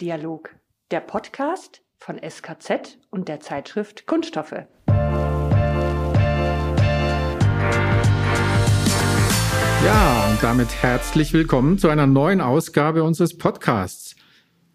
Kunststoffdialog, 0.00 0.54
der 0.90 1.00
Podcast 1.00 1.82
von 1.98 2.18
SKZ 2.18 2.96
und 3.10 3.28
der 3.28 3.40
Zeitschrift 3.40 4.06
Kunststoffe. 4.06 4.54
Ja, 9.84 10.30
und 10.30 10.42
damit 10.42 10.82
herzlich 10.82 11.34
willkommen 11.34 11.76
zu 11.76 11.90
einer 11.90 12.06
neuen 12.06 12.40
Ausgabe 12.40 13.04
unseres 13.04 13.36
Podcasts. 13.36 14.16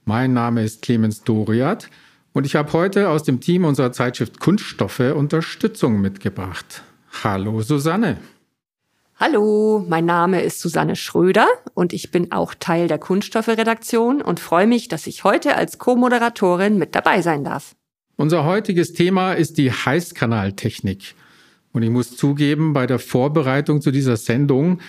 Mein 0.04 0.34
Name 0.34 0.64
ist 0.64 0.84
Clemens 0.84 1.24
Doriat 1.24 1.90
und 2.34 2.46
ich 2.46 2.56
habe 2.56 2.72
heute 2.74 3.10
aus 3.10 3.24
dem 3.24 3.42
Team 3.42 3.66
unserer 3.66 3.92
Zeitschrift 3.92 4.40
Kunststoffe 4.40 5.00
Unterstützung 5.00 6.02
mitgebracht. 6.02 6.84
Hallo 7.24 7.62
Susanne. 7.62 8.18
Hallo, 9.16 9.84
mein 9.88 10.06
Name 10.06 10.44
ist 10.44 10.62
Susanne 10.62 10.96
Schröder 10.96 11.48
und 11.76 11.94
ich 11.94 12.10
bin 12.10 12.32
auch 12.32 12.56
Teil 12.56 12.88
der 12.88 12.98
Kunststoffe-Redaktion 12.98 14.24
und 14.24 14.40
freue 14.40 14.66
mich, 14.66 14.88
dass 14.88 15.06
ich 15.06 15.24
heute 15.24 15.56
als 15.56 15.78
Co-Moderatorin 15.78 16.80
mit 16.80 16.96
dabei 16.96 17.22
sein 17.22 17.44
darf. 17.44 17.76
Unser 18.16 18.46
heutiges 18.46 18.94
Thema 18.94 19.34
ist 19.34 19.58
die 19.58 19.72
Heißkanaltechnik. 19.72 21.14
Und 21.74 21.84
ich 21.84 21.90
muss 21.90 22.16
zugeben, 22.16 22.72
bei 22.72 22.88
der 22.88 22.98
Vorbereitung 22.98 23.82
zu 23.82 23.92
dieser 23.92 24.16
Sendung 24.16 24.80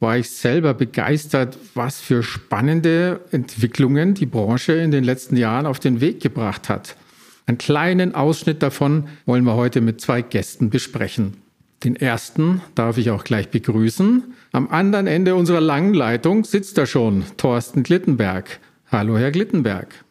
war 0.00 0.18
ich 0.18 0.28
selber 0.30 0.74
begeistert, 0.74 1.56
was 1.74 2.00
für 2.00 2.24
spannende 2.24 3.20
Entwicklungen 3.30 4.14
die 4.14 4.26
Branche 4.26 4.72
in 4.72 4.90
den 4.90 5.04
letzten 5.04 5.36
Jahren 5.36 5.64
auf 5.64 5.78
den 5.78 6.00
Weg 6.00 6.20
gebracht 6.20 6.68
hat. 6.68 6.96
Einen 7.46 7.58
kleinen 7.58 8.14
Ausschnitt 8.16 8.62
davon 8.62 9.06
wollen 9.24 9.44
wir 9.44 9.54
heute 9.54 9.80
mit 9.80 10.00
zwei 10.00 10.20
Gästen 10.20 10.68
besprechen. 10.68 11.45
Den 11.84 11.96
ersten 11.96 12.62
darf 12.74 12.96
ich 12.96 13.10
auch 13.10 13.24
gleich 13.24 13.50
begrüßen. 13.50 14.34
Am 14.52 14.68
anderen 14.68 15.06
Ende 15.06 15.34
unserer 15.34 15.60
langen 15.60 15.94
Leitung 15.94 16.44
sitzt 16.44 16.78
er 16.78 16.86
schon, 16.86 17.24
Thorsten 17.36 17.82
Glittenberg. 17.82 18.60
Hallo, 18.90 19.18
Herr 19.18 19.30
Glittenberg. 19.30 20.04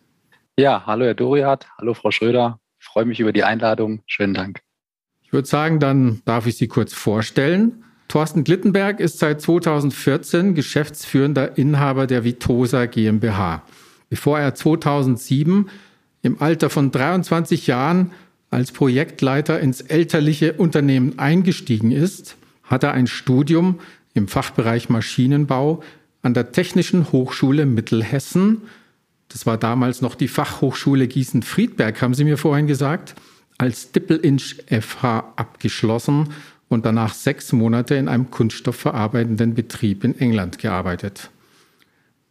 Ja, 0.58 0.84
hallo, 0.86 1.06
Herr 1.06 1.16
Doriat. 1.16 1.68
Hallo, 1.78 1.94
Frau 1.94 2.12
Schröder. 2.12 2.60
Ich 2.80 2.86
freue 2.86 3.06
mich 3.06 3.20
über 3.20 3.34
die 3.34 3.44
Einladung. 3.44 4.02
Schönen 4.06 4.34
Dank. 4.34 4.62
Ich 5.24 5.34
würde 5.34 5.48
sagen, 5.48 5.80
dann 5.80 6.22
darf 6.26 6.46
ich 6.46 6.56
Sie 6.56 6.68
kurz 6.68 6.94
vorstellen. 6.94 7.84
Thorsten 8.08 8.44
Glittenberg 8.44 9.00
ist 9.00 9.18
seit 9.18 9.42
2014 9.42 10.54
geschäftsführender 10.54 11.58
Inhaber 11.58 12.06
der 12.06 12.24
Vitosa 12.24 12.86
GmbH. 12.86 13.64
Bevor 14.10 14.40
er 14.40 14.54
2007 14.54 15.70
im 16.22 16.42
Alter 16.42 16.70
von 16.70 16.92
23 16.92 17.68
Jahren 17.68 18.12
als 18.52 18.72
Projektleiter 18.72 19.60
ins 19.60 19.82
elterliche 19.82 20.54
Unternehmen 20.54 21.20
eingestiegen 21.20 21.92
ist, 21.92 22.38
hat 22.64 22.84
er 22.84 22.94
ein 22.94 23.08
Studium 23.08 23.80
im 24.14 24.28
Fachbereich 24.28 24.90
Maschinenbau 24.90 25.84
an 26.22 26.34
der 26.34 26.52
Technischen 26.52 27.12
Hochschule 27.12 27.66
Mittelhessen, 27.66 28.62
das 29.30 29.46
war 29.46 29.58
damals 29.58 30.02
noch 30.02 30.16
die 30.16 30.28
Fachhochschule 30.28 31.08
Gießen-Friedberg, 31.08 32.02
haben 32.02 32.14
Sie 32.14 32.24
mir 32.24 32.38
vorhin 32.38 32.68
gesagt, 32.68 33.16
als 33.58 33.92
Dippel-Inch 33.92 34.64
FH 34.68 35.34
abgeschlossen 35.36 36.30
und 36.68 36.86
danach 36.86 37.14
sechs 37.14 37.52
Monate 37.52 37.96
in 37.96 38.08
einem 38.08 38.32
kunststoffverarbeitenden 38.32 39.54
Betrieb 39.54 40.04
in 40.04 40.18
England 40.20 40.60
gearbeitet. 40.60 41.30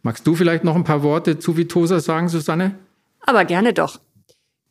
Magst 0.03 0.25
du 0.27 0.35
vielleicht 0.35 0.63
noch 0.63 0.75
ein 0.75 0.83
paar 0.83 1.03
Worte 1.03 1.39
zu 1.39 1.57
Vitosa 1.57 1.99
sagen, 1.99 2.29
Susanne? 2.29 2.75
Aber 3.21 3.45
gerne 3.45 3.73
doch. 3.73 3.99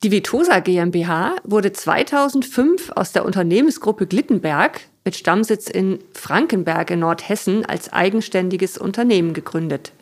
Die 0.04 0.10
Vitosa 0.10 0.60
GmbH 0.60 1.36
wurde 1.44 1.72
2005 1.72 2.90
aus 2.90 3.12
der 3.12 3.24
Unternehmensgruppe 3.24 4.06
Glittenberg 4.06 4.82
mit 5.02 5.16
Stammsitz 5.16 5.70
in 5.70 5.98
Frankenberg 6.12 6.90
in 6.90 6.98
Nordhessen 6.98 7.64
als 7.64 7.90
eigenständiges 7.90 8.76
Unternehmen 8.76 9.32
gegründet. 9.32 9.92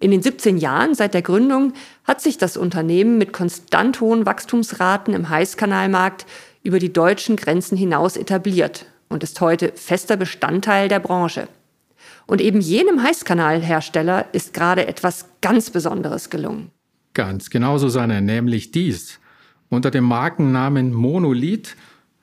In 0.00 0.10
den 0.10 0.20
17 0.20 0.58
Jahren 0.58 0.94
seit 0.94 1.14
der 1.14 1.22
Gründung 1.22 1.72
hat 2.04 2.20
sich 2.20 2.36
das 2.36 2.58
Unternehmen 2.58 3.16
mit 3.16 3.32
konstant 3.32 4.02
hohen 4.02 4.26
Wachstumsraten 4.26 5.14
im 5.14 5.30
Heißkanalmarkt 5.30 6.26
über 6.62 6.78
die 6.78 6.92
deutschen 6.92 7.36
Grenzen 7.36 7.78
hinaus 7.78 8.18
etabliert 8.18 8.84
und 9.08 9.22
ist 9.22 9.40
heute 9.40 9.72
fester 9.74 10.18
Bestandteil 10.18 10.88
der 10.88 11.00
Branche. 11.00 11.48
Und 12.26 12.42
eben 12.42 12.60
jenem 12.60 13.02
Heißkanalhersteller 13.02 14.26
ist 14.32 14.52
gerade 14.52 14.86
etwas 14.86 15.24
ganz 15.40 15.70
Besonderes 15.70 16.28
gelungen. 16.28 16.70
Ganz 17.14 17.48
genau, 17.48 17.78
Susanne, 17.78 18.20
nämlich 18.20 18.72
dies. 18.72 19.18
Unter 19.70 19.90
dem 19.90 20.04
Markennamen 20.04 20.92
Monolith 20.92 21.76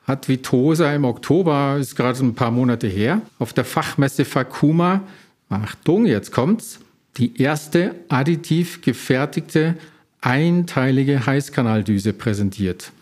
hat 0.04 0.28
Vitosa 0.28 0.94
im 0.94 1.04
Oktober, 1.04 1.76
ist 1.80 1.96
gerade 1.96 2.18
ein 2.20 2.34
paar 2.34 2.50
Monate 2.50 2.86
her, 2.86 3.22
auf 3.38 3.52
der 3.52 3.64
Fachmesse 3.64 4.24
Fakuma, 4.24 5.02
Achtung, 5.48 6.06
jetzt 6.06 6.32
kommt's, 6.32 6.80
die 7.16 7.40
erste 7.40 7.94
additiv 8.08 8.82
gefertigte 8.82 9.76
einteilige 10.20 11.24
Heißkanaldüse 11.24 12.12
präsentiert. 12.12 12.92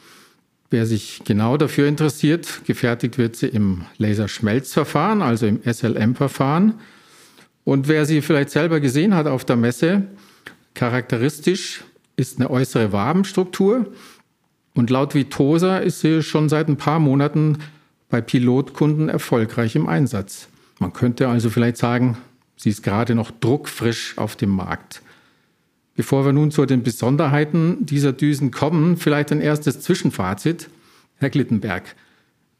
Wer 0.70 0.86
sich 0.86 1.22
genau 1.24 1.56
dafür 1.56 1.88
interessiert, 1.88 2.64
gefertigt 2.66 3.16
wird 3.16 3.36
sie 3.36 3.46
im 3.46 3.84
Laserschmelzverfahren, 3.98 5.22
also 5.22 5.46
im 5.46 5.60
SLM-Verfahren. 5.64 6.74
Und 7.64 7.88
wer 7.88 8.04
sie 8.06 8.22
vielleicht 8.22 8.50
selber 8.50 8.80
gesehen 8.80 9.14
hat 9.14 9.26
auf 9.26 9.44
der 9.44 9.56
Messe, 9.56 10.02
charakteristisch 10.74 11.82
ist 12.16 12.38
eine 12.38 12.50
äußere 12.50 12.92
Wabenstruktur, 12.92 13.86
und 14.74 14.90
laut 14.90 15.14
Vitosa 15.14 15.78
ist 15.78 16.00
sie 16.00 16.22
schon 16.22 16.48
seit 16.48 16.68
ein 16.68 16.76
paar 16.76 16.98
Monaten 16.98 17.58
bei 18.10 18.20
Pilotkunden 18.20 19.08
erfolgreich 19.08 19.76
im 19.76 19.88
Einsatz. 19.88 20.48
Man 20.78 20.92
könnte 20.92 21.28
also 21.28 21.48
vielleicht 21.50 21.76
sagen, 21.76 22.18
sie 22.56 22.70
ist 22.70 22.82
gerade 22.82 23.14
noch 23.14 23.30
druckfrisch 23.30 24.18
auf 24.18 24.36
dem 24.36 24.50
Markt. 24.50 25.02
Bevor 25.96 26.24
wir 26.26 26.32
nun 26.32 26.50
zu 26.50 26.66
den 26.66 26.82
Besonderheiten 26.82 27.86
dieser 27.86 28.12
Düsen 28.12 28.50
kommen, 28.50 28.96
vielleicht 28.96 29.30
ein 29.30 29.40
erstes 29.40 29.80
Zwischenfazit. 29.80 30.68
Herr 31.18 31.30
Glittenberg, 31.30 31.94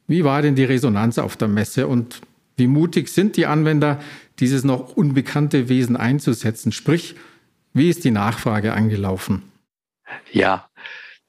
wie 0.07 0.23
war 0.23 0.41
denn 0.41 0.55
die 0.55 0.63
Resonanz 0.63 1.17
auf 1.17 1.35
der 1.35 1.49
Messe 1.49 1.87
und 1.87 2.21
wie 2.55 2.67
mutig 2.67 3.09
sind 3.09 3.35
die 3.35 3.45
Anwender, 3.45 3.99
dieses 4.39 4.63
noch 4.63 4.95
unbekannte 4.95 5.67
Wesen 5.67 5.97
einzusetzen? 5.97 6.71
Sprich, 6.71 7.15
wie 7.73 7.89
ist 7.89 8.05
die 8.05 8.11
Nachfrage 8.11 8.73
angelaufen? 8.73 9.43
Ja, 10.31 10.69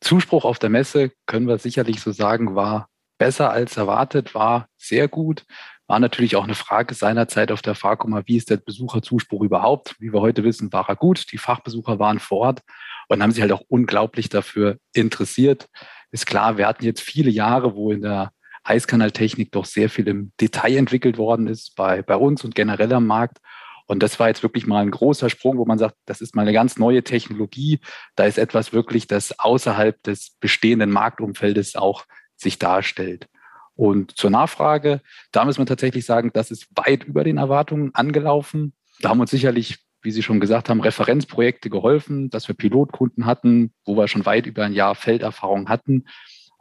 Zuspruch 0.06 0.44
auf 0.44 0.60
der 0.60 0.70
Messe, 0.70 1.10
können 1.26 1.48
wir 1.48 1.58
sicherlich 1.58 2.00
so 2.00 2.12
sagen, 2.12 2.54
war 2.54 2.88
besser 3.18 3.50
als 3.50 3.76
erwartet, 3.76 4.36
war 4.36 4.68
sehr 4.76 5.08
gut. 5.08 5.44
War 5.88 5.98
natürlich 5.98 6.36
auch 6.36 6.44
eine 6.44 6.54
Frage 6.54 6.94
seinerzeit 6.94 7.50
auf 7.50 7.60
der 7.60 7.74
Fakuma, 7.74 8.22
wie 8.26 8.36
ist 8.36 8.50
der 8.50 8.56
Besucherzuspruch 8.56 9.42
überhaupt? 9.42 9.96
Wie 9.98 10.12
wir 10.12 10.20
heute 10.20 10.44
wissen, 10.44 10.72
war 10.72 10.88
er 10.88 10.94
gut. 10.94 11.32
Die 11.32 11.38
Fachbesucher 11.38 11.98
waren 11.98 12.20
vor 12.20 12.38
Ort 12.38 12.62
und 13.08 13.20
haben 13.20 13.32
sich 13.32 13.42
halt 13.42 13.50
auch 13.50 13.64
unglaublich 13.66 14.28
dafür 14.28 14.78
interessiert. 14.94 15.68
Ist 16.12 16.26
klar, 16.26 16.56
wir 16.56 16.68
hatten 16.68 16.84
jetzt 16.84 17.00
viele 17.00 17.30
Jahre, 17.30 17.74
wo 17.74 17.90
in 17.90 18.02
der 18.02 18.30
Eiskanaltechnik 18.62 19.50
doch 19.50 19.64
sehr 19.64 19.90
viel 19.90 20.06
im 20.06 20.32
Detail 20.40 20.76
entwickelt 20.76 21.18
worden 21.18 21.48
ist, 21.48 21.74
bei, 21.74 22.02
bei 22.02 22.16
uns 22.16 22.44
und 22.44 22.54
generell 22.54 22.92
am 22.92 23.06
Markt. 23.06 23.38
Und 23.86 24.02
das 24.02 24.18
war 24.18 24.28
jetzt 24.28 24.42
wirklich 24.42 24.66
mal 24.66 24.82
ein 24.82 24.90
großer 24.90 25.30
Sprung, 25.30 25.58
wo 25.58 25.64
man 25.64 25.78
sagt, 25.78 25.96
das 26.06 26.20
ist 26.20 26.34
mal 26.34 26.42
eine 26.42 26.52
ganz 26.52 26.76
neue 26.76 27.04
Technologie. 27.04 27.80
Da 28.16 28.24
ist 28.24 28.38
etwas 28.38 28.72
wirklich, 28.72 29.06
das 29.06 29.38
außerhalb 29.38 30.02
des 30.02 30.36
bestehenden 30.40 30.90
Marktumfeldes 30.90 31.76
auch 31.76 32.04
sich 32.36 32.58
darstellt. 32.58 33.28
Und 33.76 34.16
zur 34.16 34.30
Nachfrage, 34.30 35.02
da 35.32 35.44
muss 35.44 35.58
man 35.58 35.66
tatsächlich 35.66 36.04
sagen, 36.04 36.30
das 36.32 36.50
ist 36.50 36.66
weit 36.74 37.04
über 37.04 37.24
den 37.24 37.36
Erwartungen 37.36 37.94
angelaufen. 37.94 38.72
Da 39.00 39.10
haben 39.10 39.20
uns 39.20 39.30
sicherlich, 39.30 39.78
wie 40.02 40.10
Sie 40.10 40.22
schon 40.22 40.40
gesagt 40.40 40.68
haben, 40.68 40.80
Referenzprojekte 40.80 41.70
geholfen, 41.70 42.30
dass 42.30 42.48
wir 42.48 42.54
Pilotkunden 42.54 43.26
hatten, 43.26 43.72
wo 43.84 43.96
wir 43.96 44.08
schon 44.08 44.26
weit 44.26 44.46
über 44.46 44.64
ein 44.64 44.72
Jahr 44.72 44.94
Felderfahrung 44.94 45.68
hatten. 45.68 46.06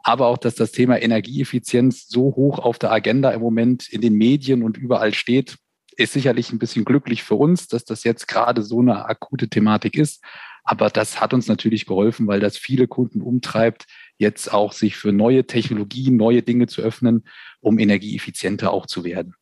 Aber 0.04 0.26
auch, 0.28 0.38
dass 0.38 0.54
das 0.54 0.72
Thema 0.72 1.00
Energieeffizienz 1.02 2.06
so 2.06 2.36
hoch 2.36 2.58
auf 2.58 2.78
der 2.78 2.92
Agenda 2.92 3.30
im 3.30 3.40
Moment 3.40 3.88
in 3.88 4.02
den 4.02 4.14
Medien 4.14 4.62
und 4.62 4.76
überall 4.76 5.14
steht, 5.14 5.56
ist 5.96 6.12
sicherlich 6.12 6.52
ein 6.52 6.58
bisschen 6.58 6.84
glücklich 6.84 7.22
für 7.22 7.34
uns, 7.34 7.68
dass 7.68 7.84
das 7.84 8.04
jetzt 8.04 8.28
gerade 8.28 8.62
so 8.62 8.80
eine 8.80 9.06
akute 9.06 9.48
Thematik 9.48 9.96
ist. 9.96 10.22
Aber 10.62 10.90
das 10.90 11.20
hat 11.20 11.32
uns 11.32 11.46
natürlich 11.46 11.86
geholfen, 11.86 12.26
weil 12.26 12.40
das 12.40 12.56
viele 12.56 12.88
Kunden 12.88 13.20
umtreibt, 13.20 13.86
jetzt 14.18 14.52
auch 14.52 14.72
sich 14.72 14.96
für 14.96 15.12
neue 15.12 15.46
Technologien, 15.46 16.16
neue 16.16 16.42
Dinge 16.42 16.66
zu 16.66 16.82
öffnen, 16.82 17.24
um 17.60 17.78
energieeffizienter 17.78 18.72
auch 18.72 18.86
zu 18.86 19.04
werden. 19.04 19.34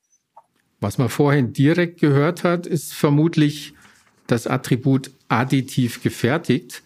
Was 0.81 0.99
man 0.99 1.09
vorhin 1.09 1.53
direkt 1.53 2.01
gehört 2.01 2.45
hat, 2.45 2.67
ist 2.67 2.93
vermutlich 2.93 3.73
das 4.27 4.47
Attribut 4.47 5.11
additiv 5.29 6.03
gefertigt. 6.03 6.83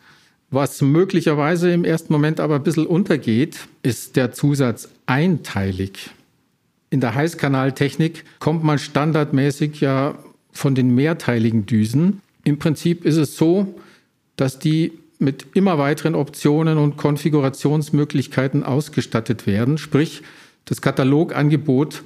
Was 0.51 0.81
möglicherweise 0.81 1.73
im 1.73 1.85
ersten 1.85 2.13
Moment 2.13 2.41
aber 2.41 2.57
ein 2.57 2.63
bisschen 2.63 2.87
untergeht, 2.87 3.69
ist 3.83 4.17
der 4.17 4.33
Zusatz 4.33 4.89
einteilig. 5.07 6.11
In 6.91 7.01
der 7.01 7.15
Heißkanaltechnik 7.15 8.25
kommt 8.39 8.65
man 8.65 8.79
standardmäßig 8.79 9.81
ja 9.81 10.19
von 10.53 10.75
den 10.75 10.95
mehrteiligen 10.95 11.67
Düsen. 11.67 12.21
Im 12.45 12.59
Prinzip 12.59 13.05
ist 13.05 13.17
es 13.17 13.37
so, 13.37 13.75
dass 14.37 14.59
die 14.59 14.93
mit 15.19 15.47
immer 15.55 15.79
weiteren 15.79 16.15
Optionen 16.15 16.79
und 16.79 16.97
Konfigurationsmöglichkeiten 16.97 18.63
ausgestattet 18.63 19.47
werden. 19.47 19.77
Sprich, 19.77 20.23
das 20.65 20.81
Katalogangebot 20.81 22.03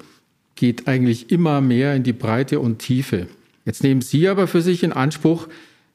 geht 0.54 0.88
eigentlich 0.88 1.30
immer 1.30 1.60
mehr 1.60 1.94
in 1.94 2.02
die 2.02 2.12
Breite 2.12 2.58
und 2.60 2.78
Tiefe. 2.78 3.26
Jetzt 3.64 3.82
nehmen 3.82 4.00
Sie 4.00 4.28
aber 4.28 4.46
für 4.46 4.62
sich 4.62 4.82
in 4.82 4.92
Anspruch, 4.92 5.48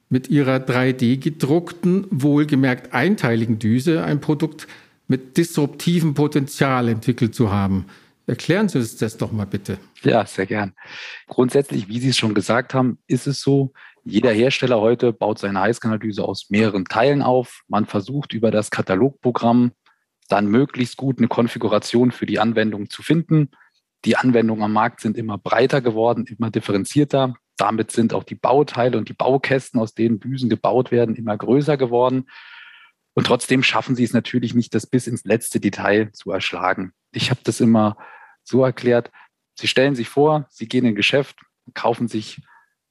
mit 0.09 0.29
ihrer 0.29 0.57
3D 0.57 1.17
gedruckten, 1.17 2.05
wohlgemerkt 2.09 2.93
einteiligen 2.93 3.59
Düse 3.59 4.03
ein 4.03 4.21
Produkt 4.21 4.67
mit 5.09 5.37
disruptivem 5.37 6.13
Potenzial 6.13 6.87
entwickelt 6.87 7.35
zu 7.35 7.51
haben. 7.51 7.85
Erklären 8.27 8.67
Sie 8.67 8.77
uns 8.77 8.97
das 8.97 9.15
doch 9.15 9.31
mal 9.31 9.45
bitte. 9.45 9.77
Ja, 10.03 10.25
sehr 10.25 10.45
gern. 10.45 10.73
Grundsätzlich, 11.27 11.87
wie 11.87 11.99
Sie 11.99 12.09
es 12.09 12.17
schon 12.17 12.33
gesagt 12.33 12.73
haben, 12.73 12.99
ist 13.07 13.25
es 13.25 13.39
so, 13.39 13.71
jeder 14.03 14.31
Hersteller 14.31 14.81
heute 14.81 15.13
baut 15.13 15.39
seine 15.39 15.61
Heißkanaldüse 15.61 16.23
aus 16.23 16.49
mehreren 16.49 16.85
Teilen 16.85 17.21
auf. 17.21 17.61
Man 17.67 17.85
versucht 17.85 18.33
über 18.33 18.51
das 18.51 18.69
Katalogprogramm 18.69 19.71
dann 20.27 20.47
möglichst 20.47 20.97
gut 20.97 21.19
eine 21.19 21.29
Konfiguration 21.29 22.11
für 22.11 22.25
die 22.25 22.39
Anwendung 22.39 22.89
zu 22.89 23.01
finden. 23.01 23.49
Die 24.03 24.17
Anwendungen 24.17 24.63
am 24.63 24.73
Markt 24.73 24.99
sind 24.99 25.17
immer 25.17 25.37
breiter 25.37 25.81
geworden, 25.81 26.25
immer 26.27 26.51
differenzierter. 26.51 27.35
Damit 27.55 27.91
sind 27.91 28.13
auch 28.13 28.23
die 28.23 28.35
Bauteile 28.35 28.97
und 28.97 29.07
die 29.07 29.13
Baukästen, 29.13 29.79
aus 29.79 29.93
denen 29.93 30.19
Düsen 30.19 30.49
gebaut 30.49 30.91
werden, 30.91 31.15
immer 31.15 31.37
größer 31.37 31.77
geworden. 31.77 32.29
Und 33.13 33.25
trotzdem 33.25 33.63
schaffen 33.63 33.95
sie 33.95 34.03
es 34.03 34.13
natürlich 34.13 34.53
nicht, 34.53 34.75
das 34.75 34.85
bis 34.85 35.07
ins 35.07 35.23
letzte 35.23 35.59
Detail 35.59 36.11
zu 36.11 36.31
erschlagen. 36.31 36.91
Ich 37.11 37.31
habe 37.31 37.39
das 37.43 37.61
immer 37.61 37.97
so 38.47 38.63
erklärt, 38.63 39.11
Sie 39.55 39.67
stellen 39.67 39.95
sich 39.95 40.09
vor, 40.09 40.45
Sie 40.49 40.67
gehen 40.67 40.85
in 40.85 40.91
ein 40.91 40.95
Geschäft, 40.95 41.37
kaufen 41.73 42.07
sich 42.07 42.41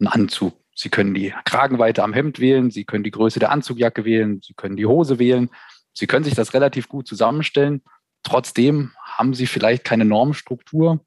einen 0.00 0.08
Anzug. 0.08 0.58
Sie 0.74 0.88
können 0.88 1.14
die 1.14 1.32
Kragenweite 1.44 2.02
am 2.02 2.12
Hemd 2.12 2.40
wählen, 2.40 2.70
Sie 2.70 2.84
können 2.84 3.04
die 3.04 3.10
Größe 3.10 3.38
der 3.38 3.50
Anzugjacke 3.50 4.04
wählen, 4.04 4.40
Sie 4.42 4.54
können 4.54 4.76
die 4.76 4.86
Hose 4.86 5.18
wählen. 5.18 5.50
Sie 5.94 6.06
können 6.06 6.24
sich 6.24 6.34
das 6.34 6.52
relativ 6.52 6.88
gut 6.88 7.06
zusammenstellen. 7.06 7.82
Trotzdem 8.22 8.92
haben 9.02 9.32
Sie 9.32 9.46
vielleicht 9.46 9.84
keine 9.84 10.04
Normstruktur 10.04 11.00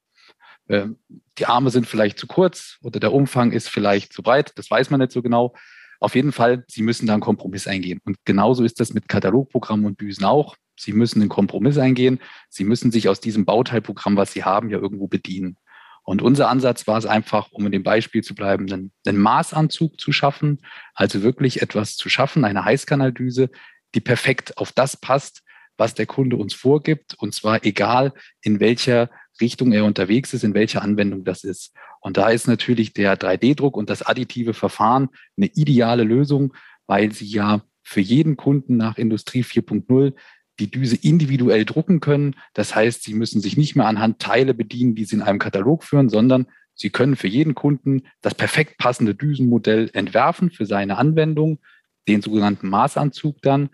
ähm, 0.69 0.99
die 1.37 1.47
Arme 1.47 1.71
sind 1.71 1.87
vielleicht 1.87 2.19
zu 2.19 2.27
kurz 2.27 2.77
oder 2.81 2.99
der 2.99 3.11
Umfang 3.11 3.51
ist 3.51 3.69
vielleicht 3.69 4.13
zu 4.13 4.21
breit, 4.21 4.53
das 4.55 4.69
weiß 4.69 4.91
man 4.91 4.99
nicht 4.99 5.11
so 5.11 5.21
genau. 5.21 5.55
Auf 5.99 6.15
jeden 6.15 6.31
Fall, 6.31 6.63
Sie 6.67 6.81
müssen 6.81 7.07
da 7.07 7.13
einen 7.13 7.21
Kompromiss 7.21 7.67
eingehen. 7.67 7.99
Und 8.05 8.17
genauso 8.23 8.63
ist 8.63 8.79
das 8.79 8.93
mit 8.93 9.09
Katalogprogrammen 9.09 9.85
und 9.85 9.99
Düsen 9.99 10.23
auch. 10.23 10.55
Sie 10.79 10.93
müssen 10.93 11.21
einen 11.21 11.29
Kompromiss 11.29 11.77
eingehen. 11.77 12.19
Sie 12.49 12.63
müssen 12.63 12.91
sich 12.91 13.09
aus 13.09 13.19
diesem 13.19 13.45
Bauteilprogramm, 13.45 14.15
was 14.15 14.31
Sie 14.31 14.43
haben, 14.43 14.69
ja 14.69 14.79
irgendwo 14.79 15.07
bedienen. 15.07 15.57
Und 16.03 16.21
unser 16.21 16.49
Ansatz 16.49 16.87
war 16.87 16.97
es 16.97 17.05
einfach, 17.05 17.51
um 17.51 17.65
in 17.65 17.71
dem 17.71 17.83
Beispiel 17.83 18.23
zu 18.23 18.33
bleiben, 18.33 18.71
einen, 18.71 18.91
einen 19.05 19.19
Maßanzug 19.19 19.99
zu 19.99 20.11
schaffen, 20.11 20.61
also 20.95 21.21
wirklich 21.21 21.61
etwas 21.61 21.97
zu 21.97 22.09
schaffen, 22.09 22.45
eine 22.45 22.65
Heißkanaldüse, 22.65 23.49
die 23.93 23.99
perfekt 23.99 24.57
auf 24.57 24.71
das 24.71 24.97
passt, 24.97 25.43
was 25.77 25.93
der 25.93 26.05
Kunde 26.05 26.37
uns 26.37 26.53
vorgibt. 26.53 27.13
Und 27.15 27.35
zwar 27.35 27.63
egal, 27.65 28.13
in 28.41 28.59
welcher 28.59 29.09
Richtung 29.41 29.71
er 29.71 29.85
unterwegs 29.85 30.33
ist, 30.33 30.43
in 30.43 30.53
welcher 30.53 30.81
Anwendung 30.81 31.25
das 31.25 31.43
ist. 31.43 31.73
Und 32.01 32.17
da 32.17 32.29
ist 32.29 32.47
natürlich 32.47 32.93
der 32.93 33.17
3D-Druck 33.19 33.75
und 33.77 33.89
das 33.89 34.01
additive 34.01 34.53
Verfahren 34.53 35.09
eine 35.37 35.47
ideale 35.47 36.03
Lösung, 36.03 36.53
weil 36.87 37.11
sie 37.11 37.27
ja 37.27 37.61
für 37.83 38.01
jeden 38.01 38.37
Kunden 38.37 38.77
nach 38.77 38.97
Industrie 38.97 39.43
4.0 39.43 40.13
die 40.59 40.69
Düse 40.69 40.95
individuell 40.95 41.65
drucken 41.65 41.99
können. 41.99 42.35
Das 42.53 42.75
heißt, 42.75 43.03
sie 43.03 43.13
müssen 43.13 43.41
sich 43.41 43.57
nicht 43.57 43.75
mehr 43.75 43.87
anhand 43.87 44.19
Teile 44.19 44.53
bedienen, 44.53 44.95
die 44.95 45.05
sie 45.05 45.15
in 45.15 45.21
einem 45.21 45.39
Katalog 45.39 45.83
führen, 45.83 46.09
sondern 46.09 46.47
sie 46.75 46.89
können 46.89 47.15
für 47.15 47.27
jeden 47.27 47.55
Kunden 47.55 48.03
das 48.21 48.35
perfekt 48.35 48.77
passende 48.77 49.15
Düsenmodell 49.15 49.89
entwerfen 49.93 50.51
für 50.51 50.65
seine 50.65 50.97
Anwendung, 50.97 51.59
den 52.07 52.21
sogenannten 52.21 52.69
Maßanzug 52.69 53.41
dann. 53.41 53.69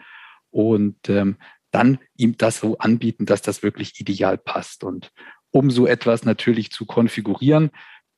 Und 0.52 1.10
ähm, 1.10 1.38
dann 1.72 2.00
ihm 2.16 2.38
das 2.38 2.60
so 2.60 2.78
anbieten, 2.78 3.26
dass 3.26 3.42
das 3.42 3.62
wirklich 3.62 4.00
ideal 4.00 4.38
passt. 4.38 4.84
Und 4.84 5.12
um 5.52 5.72
so 5.72 5.88
etwas 5.88 6.24
natürlich 6.24 6.72
zu 6.72 6.86
konfigurieren, 6.86 7.72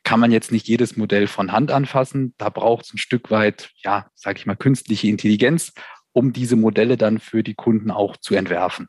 kann 0.03 0.19
man 0.19 0.31
jetzt 0.31 0.51
nicht 0.51 0.67
jedes 0.67 0.95
Modell 0.95 1.27
von 1.27 1.51
Hand 1.51 1.71
anfassen. 1.71 2.33
Da 2.37 2.49
braucht 2.49 2.85
es 2.85 2.93
ein 2.93 2.97
Stück 2.97 3.29
weit, 3.31 3.71
ja, 3.83 4.09
sage 4.15 4.39
ich 4.39 4.45
mal, 4.45 4.55
künstliche 4.55 5.07
Intelligenz, 5.07 5.73
um 6.17 6.33
diese 6.33 6.55
Modelle 6.55 6.97
dann 6.97 7.19
für 7.19 7.43
die 7.43 7.53
Kunden 7.53 7.91
auch 7.91 8.17
zu 8.17 8.33
entwerfen. 8.33 8.87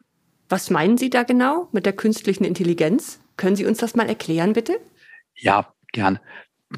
Was 0.48 0.70
meinen 0.70 0.96
Sie 0.96 1.10
da 1.10 1.25
genau 1.25 1.69
mit 1.72 1.84
der 1.84 1.92
künstlichen 1.92 2.44
Intelligenz? 2.44 3.20
Können 3.36 3.54
Sie 3.54 3.66
uns 3.66 3.76
das 3.76 3.94
mal 3.94 4.08
erklären, 4.08 4.54
bitte? 4.54 4.80
Ja, 5.34 5.75
gern. 5.92 6.20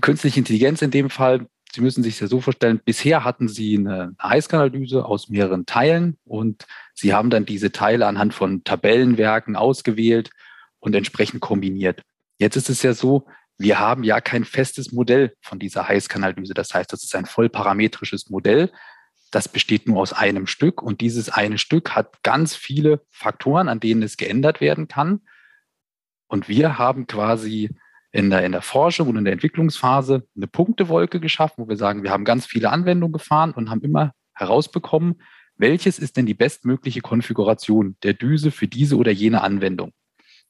Künstliche 0.00 0.40
Intelligenz 0.40 0.82
in 0.82 0.90
dem 0.90 1.08
Fall, 1.08 1.46
Sie 1.72 1.80
müssen 1.80 2.02
sich 2.02 2.18
das 2.18 2.30
so 2.30 2.40
vorstellen, 2.40 2.80
bisher 2.84 3.22
hatten 3.22 3.46
Sie 3.46 3.78
eine 3.78 4.16
Heißkanaldüse 4.20 5.04
aus 5.04 5.28
mehreren 5.28 5.66
Teilen 5.66 6.18
und 6.24 6.66
Sie 6.94 7.14
haben 7.14 7.30
dann 7.30 7.46
diese 7.46 7.70
Teile 7.70 8.08
anhand 8.08 8.34
von 8.34 8.64
Tabellenwerken 8.64 9.54
ausgewählt 9.54 10.30
und 10.80 10.96
entsprechend 10.96 11.40
kombiniert. 11.40 12.02
Jetzt 12.38 12.56
ist 12.56 12.70
es 12.70 12.82
ja 12.82 12.92
so, 12.92 13.24
wir 13.56 13.78
haben 13.78 14.02
ja 14.02 14.20
kein 14.20 14.44
festes 14.44 14.90
Modell 14.90 15.32
von 15.42 15.60
dieser 15.60 15.86
Heißkanaldüse. 15.86 16.54
Das 16.54 16.74
heißt, 16.74 16.92
das 16.92 17.04
ist 17.04 17.14
ein 17.14 17.26
vollparametrisches 17.26 18.30
Modell. 18.30 18.72
Das 19.30 19.48
besteht 19.48 19.86
nur 19.86 20.00
aus 20.00 20.12
einem 20.12 20.46
Stück 20.46 20.82
und 20.82 21.00
dieses 21.00 21.28
eine 21.28 21.58
Stück 21.58 21.94
hat 21.94 22.22
ganz 22.22 22.56
viele 22.56 23.04
Faktoren, 23.10 23.68
an 23.68 23.80
denen 23.80 24.02
es 24.02 24.16
geändert 24.16 24.60
werden 24.60 24.88
kann. 24.88 25.20
Und 26.26 26.48
wir 26.48 26.78
haben 26.78 27.06
quasi 27.06 27.70
in 28.12 28.30
der, 28.30 28.44
in 28.44 28.52
der 28.52 28.62
Forschung 28.62 29.08
und 29.08 29.16
in 29.16 29.24
der 29.24 29.32
Entwicklungsphase 29.32 30.26
eine 30.34 30.46
Punktewolke 30.46 31.20
geschaffen, 31.20 31.64
wo 31.64 31.68
wir 31.68 31.76
sagen, 31.76 32.02
wir 32.02 32.10
haben 32.10 32.24
ganz 32.24 32.46
viele 32.46 32.70
Anwendungen 32.70 33.12
gefahren 33.12 33.52
und 33.52 33.70
haben 33.70 33.82
immer 33.82 34.12
herausbekommen, 34.34 35.22
welches 35.56 35.98
ist 35.98 36.16
denn 36.16 36.26
die 36.26 36.34
bestmögliche 36.34 37.02
Konfiguration 37.02 37.96
der 38.02 38.14
Düse 38.14 38.50
für 38.50 38.66
diese 38.66 38.96
oder 38.96 39.12
jene 39.12 39.42
Anwendung. 39.42 39.92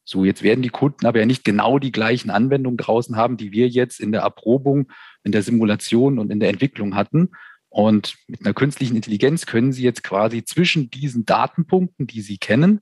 So, 0.05 0.25
jetzt 0.25 0.43
werden 0.43 0.63
die 0.63 0.71
Kunden 0.71 1.07
aber 1.07 1.21
ja 1.21 1.27
nicht 1.27 1.45
genau 1.45 1.79
die 1.79 1.93
gleichen 1.93 2.31
Anwendungen 2.31 2.79
draußen 2.79 3.17
haben, 3.17 3.37
die 3.37 3.53
wir 3.53 3.69
jetzt 3.69 4.01
in 4.01 4.13
der 4.13 4.23
Erprobung, 4.23 4.91
in 5.25 5.33
der 5.33 5.43
Simulation 5.43 6.19
und 6.19 6.33
in 6.33 6.41
der 6.41 6.49
Entwicklung 6.49 6.95
hatten. 6.95 7.31
Und 7.71 8.19
mit 8.27 8.45
einer 8.45 8.53
künstlichen 8.53 8.97
Intelligenz 8.97 9.47
können 9.47 9.73
Sie 9.73 9.85
jetzt 9.85 10.03
quasi 10.03 10.45
zwischen 10.45 10.91
diesen 10.91 11.25
Datenpunkten, 11.25 12.07
die 12.07 12.21
Sie 12.21 12.37
kennen, 12.37 12.81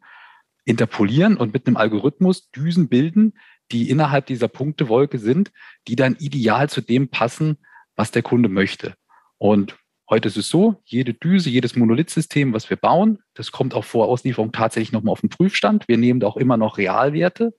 interpolieren 0.64 1.36
und 1.36 1.52
mit 1.52 1.66
einem 1.66 1.76
Algorithmus 1.76 2.50
Düsen 2.50 2.88
bilden, 2.88 3.34
die 3.70 3.90
innerhalb 3.90 4.26
dieser 4.26 4.48
Punktewolke 4.48 5.18
sind, 5.18 5.52
die 5.86 5.96
dann 5.96 6.16
ideal 6.16 6.70
zu 6.70 6.80
dem 6.80 7.08
passen, 7.08 7.58
was 7.96 8.10
der 8.10 8.22
Kunde 8.22 8.48
möchte. 8.48 8.94
Und 9.36 9.78
Heute 10.10 10.28
ist 10.28 10.38
es 10.38 10.48
so, 10.48 10.80
jede 10.86 11.12
Düse, 11.12 11.50
jedes 11.50 11.76
Monolithsystem, 11.76 12.54
was 12.54 12.70
wir 12.70 12.78
bauen, 12.78 13.18
das 13.34 13.52
kommt 13.52 13.74
auch 13.74 13.84
vor 13.84 14.08
Auslieferung 14.08 14.52
tatsächlich 14.52 14.90
nochmal 14.90 15.12
auf 15.12 15.20
den 15.20 15.28
Prüfstand. 15.28 15.86
Wir 15.86 15.98
nehmen 15.98 16.18
da 16.18 16.26
auch 16.28 16.38
immer 16.38 16.56
noch 16.56 16.78
Realwerte 16.78 17.54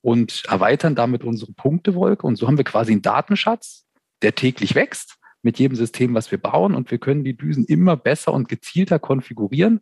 und 0.00 0.42
erweitern 0.48 0.96
damit 0.96 1.22
unsere 1.22 1.52
Punktewolke. 1.52 2.26
Und 2.26 2.34
so 2.34 2.48
haben 2.48 2.56
wir 2.56 2.64
quasi 2.64 2.90
einen 2.90 3.02
Datenschatz, 3.02 3.86
der 4.22 4.34
täglich 4.34 4.74
wächst 4.74 5.18
mit 5.44 5.58
jedem 5.58 5.76
System, 5.76 6.14
was 6.14 6.30
wir 6.30 6.38
bauen. 6.38 6.74
Und 6.74 6.90
wir 6.90 6.98
können 6.98 7.24
die 7.24 7.36
Düsen 7.36 7.64
immer 7.64 7.96
besser 7.96 8.32
und 8.32 8.48
gezielter 8.48 8.98
konfigurieren 8.98 9.80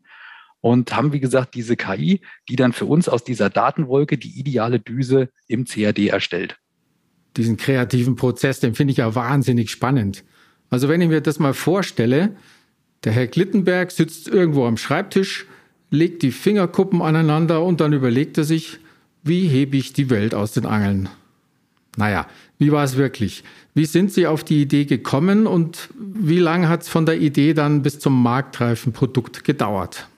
und 0.61 0.95
haben, 0.95 1.12
wie 1.12 1.21
gesagt, 1.21 1.54
diese 1.54 1.76
KI, 1.76 2.21
die 2.49 2.57
dann 2.57 2.73
für 2.73 2.87
uns 2.87 3.09
aus 3.09 3.25
dieser 3.25 3.50
Datenwolke 3.50 4.16
die 4.16 4.38
ideale 4.38 4.78
Düse 4.78 5.28
im 5.49 5.64
CAD 5.64 6.09
erstellt. 6.09 6.59
Diesen 7.37 7.57
kreativen 7.57 8.16
Prozess, 8.16 8.61
den 8.61 8.75
finde 8.75 8.92
ich 8.92 8.99
ja 8.99 9.14
wahnsinnig 9.14 9.71
spannend. 9.71 10.25
Also 10.71 10.88
wenn 10.88 11.00
ich 11.00 11.09
mir 11.09 11.21
das 11.21 11.38
mal 11.38 11.54
vorstelle, 11.54 12.37
der 13.04 13.12
Herr 13.12 13.26
Glittenberg 13.26 13.90
sitzt 13.90 14.28
irgendwo 14.28 14.64
am 14.66 14.76
Schreibtisch, 14.76 15.47
legt 15.90 16.23
die 16.23 16.31
Fingerkuppen 16.31 17.02
aneinander 17.02 17.62
und 17.64 17.81
dann 17.81 17.92
überlegt 17.92 18.38
er 18.38 18.45
sich, 18.45 18.78
wie 19.23 19.49
hebe 19.49 19.76
ich 19.76 19.92
die 19.92 20.11
Welt 20.11 20.35
aus 20.35 20.52
den 20.52 20.66
Angeln? 20.66 21.09
Naja, 21.96 22.26
wie 22.58 22.72
war 22.72 22.84
es 22.84 22.96
wirklich? 22.96 23.44
Wie 23.75 23.84
sind 23.84 24.12
Sie 24.12 24.26
auf 24.26 24.44
die 24.44 24.62
Idee 24.62 24.84
gekommen 24.84 25.46
und 25.46 25.90
wie 25.99 26.38
lange 26.38 26.68
hat 26.68 26.82
es 26.82 26.88
von 26.88 27.06
der 27.06 27.18
Idee 27.20 27.54
dann 27.54 27.82
bis 27.82 27.99
zum 27.99 28.22
marktreifen 28.22 28.92
Produkt 28.92 29.44
gedauert? 29.44 30.08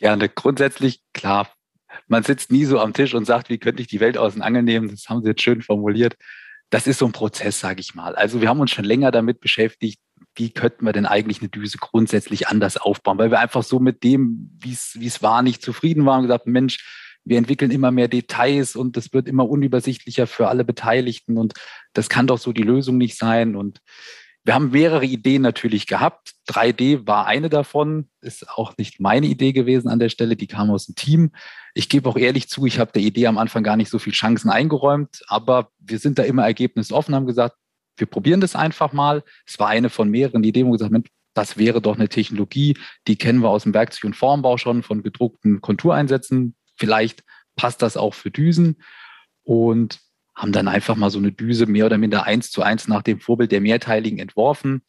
Ja, 0.00 0.14
ne, 0.16 0.28
grundsätzlich 0.28 1.02
klar. 1.12 1.50
Man 2.06 2.22
sitzt 2.22 2.52
nie 2.52 2.64
so 2.64 2.78
am 2.78 2.92
Tisch 2.92 3.14
und 3.14 3.24
sagt, 3.24 3.50
wie 3.50 3.58
könnte 3.58 3.82
ich 3.82 3.88
die 3.88 4.00
Welt 4.00 4.16
aus 4.16 4.34
den 4.34 4.42
Angeln 4.42 4.64
nehmen? 4.64 4.88
Das 4.88 5.08
haben 5.08 5.22
Sie 5.22 5.28
jetzt 5.28 5.42
schön 5.42 5.62
formuliert 5.62 6.16
das 6.70 6.86
ist 6.86 6.98
so 6.98 7.06
ein 7.06 7.12
Prozess, 7.12 7.60
sage 7.60 7.80
ich 7.80 7.94
mal. 7.94 8.14
Also 8.14 8.40
wir 8.40 8.48
haben 8.48 8.60
uns 8.60 8.70
schon 8.70 8.84
länger 8.84 9.10
damit 9.10 9.40
beschäftigt, 9.40 10.00
wie 10.34 10.50
könnten 10.50 10.84
wir 10.84 10.92
denn 10.92 11.06
eigentlich 11.06 11.40
eine 11.40 11.48
Düse 11.48 11.78
grundsätzlich 11.78 12.48
anders 12.48 12.76
aufbauen, 12.76 13.18
weil 13.18 13.30
wir 13.30 13.40
einfach 13.40 13.62
so 13.62 13.80
mit 13.80 14.04
dem, 14.04 14.50
wie 14.60 14.72
es 14.72 15.22
war, 15.22 15.42
nicht 15.42 15.62
zufrieden 15.62 16.04
waren 16.06 16.20
und 16.20 16.26
gesagt, 16.26 16.46
Mensch, 16.46 17.07
wir 17.28 17.38
entwickeln 17.38 17.70
immer 17.70 17.90
mehr 17.90 18.08
Details 18.08 18.74
und 18.74 18.96
das 18.96 19.12
wird 19.12 19.28
immer 19.28 19.48
unübersichtlicher 19.48 20.26
für 20.26 20.48
alle 20.48 20.64
Beteiligten 20.64 21.36
und 21.36 21.54
das 21.92 22.08
kann 22.08 22.26
doch 22.26 22.38
so 22.38 22.52
die 22.52 22.62
Lösung 22.62 22.96
nicht 22.96 23.18
sein. 23.18 23.54
Und 23.54 23.80
wir 24.44 24.54
haben 24.54 24.70
mehrere 24.70 25.04
Ideen 25.04 25.42
natürlich 25.42 25.86
gehabt. 25.86 26.32
3D 26.48 27.06
war 27.06 27.26
eine 27.26 27.50
davon, 27.50 28.08
ist 28.22 28.48
auch 28.48 28.76
nicht 28.78 28.98
meine 28.98 29.26
Idee 29.26 29.52
gewesen 29.52 29.88
an 29.88 29.98
der 29.98 30.08
Stelle, 30.08 30.36
die 30.36 30.46
kam 30.46 30.70
aus 30.70 30.86
dem 30.86 30.94
Team. 30.94 31.32
Ich 31.74 31.90
gebe 31.90 32.08
auch 32.08 32.16
ehrlich 32.16 32.48
zu, 32.48 32.64
ich 32.64 32.78
habe 32.78 32.92
der 32.92 33.02
Idee 33.02 33.26
am 33.26 33.36
Anfang 33.36 33.62
gar 33.62 33.76
nicht 33.76 33.90
so 33.90 33.98
viel 33.98 34.14
Chancen 34.14 34.48
eingeräumt, 34.48 35.22
aber 35.28 35.70
wir 35.78 35.98
sind 35.98 36.18
da 36.18 36.22
immer 36.22 36.44
ergebnisoffen, 36.44 37.14
haben 37.14 37.26
gesagt, 37.26 37.56
wir 37.98 38.06
probieren 38.06 38.40
das 38.40 38.56
einfach 38.56 38.92
mal. 38.92 39.22
Es 39.46 39.58
war 39.58 39.68
eine 39.68 39.90
von 39.90 40.08
mehreren 40.08 40.44
Ideen, 40.44 40.66
wo 40.66 40.70
wir 40.70 40.78
gesagt 40.78 40.94
haben, 40.94 41.04
das 41.34 41.56
wäre 41.56 41.80
doch 41.80 41.96
eine 41.96 42.08
Technologie, 42.08 42.76
die 43.06 43.16
kennen 43.16 43.40
wir 43.40 43.50
aus 43.50 43.64
dem 43.64 43.74
Werkzeug- 43.74 44.04
und 44.04 44.16
Formbau 44.16 44.56
schon 44.56 44.82
von 44.82 45.02
gedruckten 45.02 45.60
Kontureinsätzen. 45.60 46.56
Vielleicht 46.78 47.24
passt 47.56 47.82
das 47.82 47.96
auch 47.96 48.14
für 48.14 48.30
Düsen. 48.30 48.76
Und 49.42 50.00
haben 50.38 50.52
dann 50.52 50.68
einfach 50.68 50.94
mal 50.94 51.10
so 51.10 51.18
eine 51.18 51.32
Düse 51.32 51.66
mehr 51.66 51.86
oder 51.86 51.98
minder 51.98 52.22
eins 52.22 52.52
zu 52.52 52.62
eins 52.62 52.86
nach 52.86 53.02
dem 53.02 53.18
Vorbild 53.18 53.50
der 53.50 53.60
mehrteiligen 53.60 54.20
entworfen. 54.20 54.82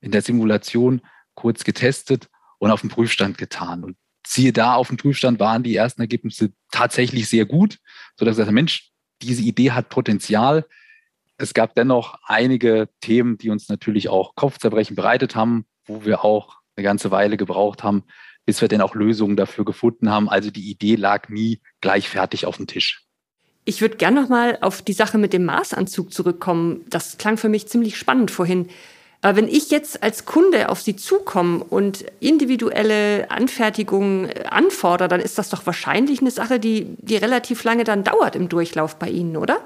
in 0.00 0.10
der 0.10 0.20
Simulation 0.20 1.00
kurz 1.34 1.64
getestet 1.64 2.28
und 2.58 2.70
auf 2.70 2.82
den 2.82 2.90
Prüfstand 2.90 3.38
getan. 3.38 3.82
Und 3.82 3.96
siehe 4.26 4.52
da, 4.52 4.74
auf 4.74 4.88
dem 4.88 4.98
Prüfstand 4.98 5.40
waren 5.40 5.62
die 5.62 5.74
ersten 5.74 6.02
Ergebnisse 6.02 6.52
tatsächlich 6.70 7.26
sehr 7.26 7.46
gut, 7.46 7.78
sodass 8.18 8.34
ich 8.34 8.36
gesagt 8.36 8.52
Mensch, 8.52 8.90
diese 9.22 9.42
Idee 9.42 9.70
hat 9.70 9.88
Potenzial. 9.88 10.66
Es 11.38 11.54
gab 11.54 11.74
dennoch 11.74 12.18
einige 12.26 12.90
Themen, 13.00 13.38
die 13.38 13.48
uns 13.48 13.70
natürlich 13.70 14.10
auch 14.10 14.34
Kopfzerbrechen 14.34 14.94
bereitet 14.94 15.34
haben, 15.34 15.64
wo 15.86 16.04
wir 16.04 16.22
auch 16.22 16.58
eine 16.76 16.84
ganze 16.84 17.10
Weile 17.10 17.38
gebraucht 17.38 17.82
haben, 17.82 18.04
bis 18.46 18.60
wir 18.60 18.68
denn 18.68 18.80
auch 18.80 18.94
Lösungen 18.94 19.36
dafür 19.36 19.64
gefunden 19.64 20.10
haben. 20.10 20.28
Also 20.28 20.50
die 20.50 20.70
Idee 20.70 20.96
lag 20.96 21.28
nie 21.28 21.60
gleich 21.80 22.08
fertig 22.08 22.46
auf 22.46 22.56
dem 22.56 22.66
Tisch. 22.66 23.04
Ich 23.64 23.80
würde 23.80 23.96
gerne 23.96 24.20
noch 24.20 24.28
mal 24.28 24.58
auf 24.60 24.82
die 24.82 24.92
Sache 24.92 25.16
mit 25.16 25.32
dem 25.32 25.44
Maßanzug 25.44 26.12
zurückkommen. 26.12 26.84
Das 26.90 27.16
klang 27.16 27.38
für 27.38 27.48
mich 27.48 27.66
ziemlich 27.68 27.96
spannend 27.96 28.30
vorhin. 28.30 28.68
Aber 29.22 29.38
wenn 29.38 29.48
ich 29.48 29.70
jetzt 29.70 30.02
als 30.02 30.26
Kunde 30.26 30.68
auf 30.68 30.82
Sie 30.82 30.96
zukomme 30.96 31.64
und 31.64 32.04
individuelle 32.20 33.30
Anfertigungen 33.30 34.28
äh, 34.28 34.44
anfordere, 34.50 35.08
dann 35.08 35.20
ist 35.20 35.38
das 35.38 35.48
doch 35.48 35.64
wahrscheinlich 35.64 36.20
eine 36.20 36.30
Sache, 36.30 36.60
die, 36.60 36.94
die 36.98 37.16
relativ 37.16 37.64
lange 37.64 37.84
dann 37.84 38.04
dauert 38.04 38.36
im 38.36 38.50
Durchlauf 38.50 38.98
bei 38.98 39.08
Ihnen, 39.08 39.38
oder? 39.38 39.60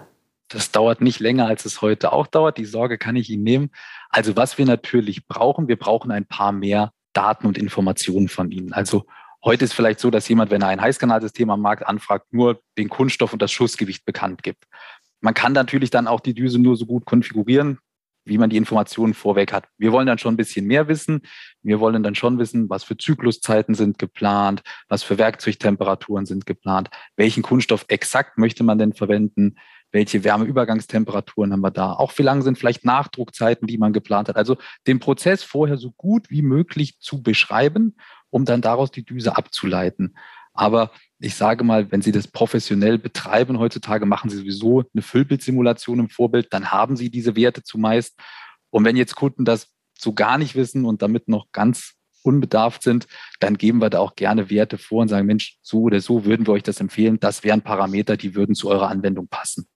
Das 0.47 0.71
dauert 0.71 1.01
nicht 1.01 1.19
länger, 1.19 1.47
als 1.47 1.65
es 1.65 1.83
heute 1.83 2.13
auch 2.13 2.29
dauert. 2.29 2.57
Die 2.57 2.67
Sorge 2.67 2.99
kann 2.99 3.17
ich 3.17 3.31
Ihnen 3.31 3.43
nehmen. 3.43 3.71
Also 4.11 4.37
was 4.37 4.59
wir 4.59 4.65
natürlich 4.65 5.27
brauchen, 5.27 5.67
wir 5.67 5.77
brauchen 5.77 6.13
ein 6.13 6.25
paar 6.25 6.53
mehr 6.53 6.93
Daten 7.13 7.47
und 7.47 7.59
Informationen 7.59 8.29
von 8.29 8.51
Ihnen. 8.51 8.73
Also 8.73 9.07
heute 9.45 9.65
ist 9.65 9.73
vielleicht 9.73 10.01
so, 10.01 10.11
dass 10.11 10.29
jemand, 10.29 10.51
wenn 10.51 10.63
er 10.63 10.69
ein 10.69 10.81
Heißkanalsystem 10.81 11.51
am 11.51 11.61
Markt 11.61 11.87
anfragt, 11.87 12.33
nur 12.33 12.61
den 12.77 12.89
Kunststoff 12.89 13.33
und 13.33 13.43
das 13.43 13.53
Schussgewicht 13.53 14.05
bekannt 14.05 14.43
gibt. 14.43 14.65
Man 15.21 15.35
kann 15.35 15.53
natürlich 15.53 15.91
dann 15.91 16.07
auch 16.07 16.21
die 16.21 16.35
Düse 16.35 16.59
nur 16.59 16.77
so 16.77 16.87
gut 16.87 17.05
konfigurieren, 17.05 17.79
wie 18.25 18.39
man 18.39 18.51
die 18.51 18.57
Informationen 18.57 19.15
vorweg 19.15 19.53
hat. 19.53 19.67
Wir 19.79 19.91
wollen 19.91 20.07
dann 20.07 20.19
schon 20.19 20.35
ein 20.35 20.37
bisschen 20.37 20.67
mehr 20.67 20.87
wissen. 20.87 21.23
Wir 21.63 21.81
wollen 21.81 22.03
dann 22.03 22.15
schon 22.15 22.39
wissen, 22.39 22.69
was 22.69 22.85
für 22.85 22.97
Zykluszeiten 22.97 23.75
sind 23.75 23.99
geplant, 23.99 24.63
was 24.89 25.03
für 25.03 25.19
Werkzeugtemperaturen 25.19 26.27
sind 26.27 26.47
geplant, 26.47 26.91
welchen 27.17 27.43
Kunststoff 27.43 27.87
exakt 27.89 28.39
möchte 28.39 28.63
man 28.63 28.79
denn 28.79 28.93
verwenden, 28.93 29.57
welche 29.91 30.25
Wärmeübergangstemperaturen 30.25 31.53
haben 31.53 31.61
wir 31.61 31.71
da, 31.71 31.93
auch 31.93 32.13
wie 32.19 32.23
lang 32.23 32.43
sind 32.43 32.59
vielleicht 32.59 32.85
Nachdruckzeiten, 32.85 33.67
die 33.67 33.79
man 33.79 33.93
geplant 33.93 34.29
hat. 34.29 34.37
Also 34.37 34.57
den 34.87 35.01
Prozess 35.01 35.43
vorher 35.43 35.79
so 35.79 35.93
gut 35.93 36.31
wie 36.31 36.43
möglich 36.43 36.99
zu 37.01 37.23
beschreiben, 37.23 37.97
um 38.31 38.45
dann 38.45 38.61
daraus 38.61 38.91
die 38.91 39.05
Düse 39.05 39.37
abzuleiten. 39.37 40.17
Aber 40.53 40.91
ich 41.21 41.35
sage 41.35 41.65
mal, 41.65 41.91
wenn 41.91 42.03
Sie 42.03 42.13
das 42.13 42.29
professionell 42.29 42.99
betreiben 42.99 43.59
heutzutage, 43.59 44.07
machen 44.07 44.29
Sie 44.29 44.37
sowieso 44.37 44.85
eine 44.93 45.03
Füllbildsimulation 45.03 46.01
im 46.01 46.09
Vorbild, 46.11 46.53
dann 46.53 46.71
haben 46.71 46.97
Sie 46.97 47.11
diese 47.11 47.37
Werte 47.37 47.63
zumeist. 47.63 48.19
Und 48.71 48.85
wenn 48.85 48.97
jetzt 48.97 49.15
Kunden 49.15 49.45
das 49.45 49.69
so 49.97 50.13
gar 50.13 50.37
nicht 50.37 50.55
wissen 50.55 50.85
und 50.85 51.01
damit 51.01 51.29
noch 51.29 51.47
ganz 51.53 51.95
unbedarft 52.23 52.83
sind, 52.83 53.07
dann 53.41 53.57
geben 53.57 53.81
wir 53.81 53.91
da 53.91 54.01
auch 54.01 54.17
gerne 54.17 54.51
Werte 54.51 54.79
vor 54.79 55.03
und 55.03 55.09
sagen, 55.09 55.27
Mensch, 55.27 55.59
so 55.63 55.83
oder 55.83 56.01
so 56.01 56.25
würden 56.25 56.47
wir 56.47 56.53
euch 56.53 56.63
das 56.63 56.81
empfehlen. 56.81 57.19
Das 57.21 57.45
wären 57.45 57.63
Parameter, 57.63 58.17
die 58.17 58.35
würden 58.35 58.55
zu 58.55 58.69
eurer 58.69 58.89
Anwendung 58.89 59.29
passen. 59.29 59.69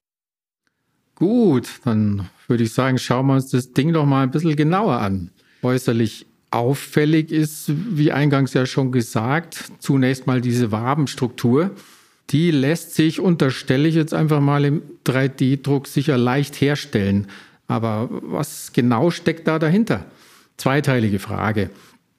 Gut, 1.15 1.67
dann 1.85 2.29
würde 2.47 2.63
ich 2.63 2.73
sagen, 2.73 2.97
schauen 2.97 3.27
wir 3.27 3.33
uns 3.33 3.49
das 3.49 3.73
Ding 3.73 3.93
doch 3.93 4.05
mal 4.05 4.23
ein 4.23 4.31
bisschen 4.31 4.55
genauer 4.55 4.99
an. 4.99 5.29
Äußerlich 5.61 6.25
Auffällig 6.53 7.31
ist, 7.31 7.71
wie 7.89 8.11
eingangs 8.11 8.53
ja 8.53 8.67
schon 8.67 8.91
gesagt, 8.91 9.71
zunächst 9.79 10.27
mal 10.27 10.39
diese 10.39 10.71
Wabenstruktur. 10.71 11.71
Die 12.29 12.51
lässt 12.51 12.93
sich, 12.93 13.19
unterstelle 13.19 13.87
ich 13.87 13.95
jetzt 13.95 14.13
einfach 14.13 14.39
mal 14.39 14.63
im 14.63 14.83
3D-Druck, 15.03 15.87
sicher 15.87 16.15
leicht 16.15 16.61
herstellen. 16.61 17.27
Aber 17.67 18.07
was 18.11 18.71
genau 18.71 19.09
steckt 19.09 19.47
da 19.47 19.57
dahinter? 19.57 20.05
Zweiteilige 20.57 21.17
Frage. 21.17 21.71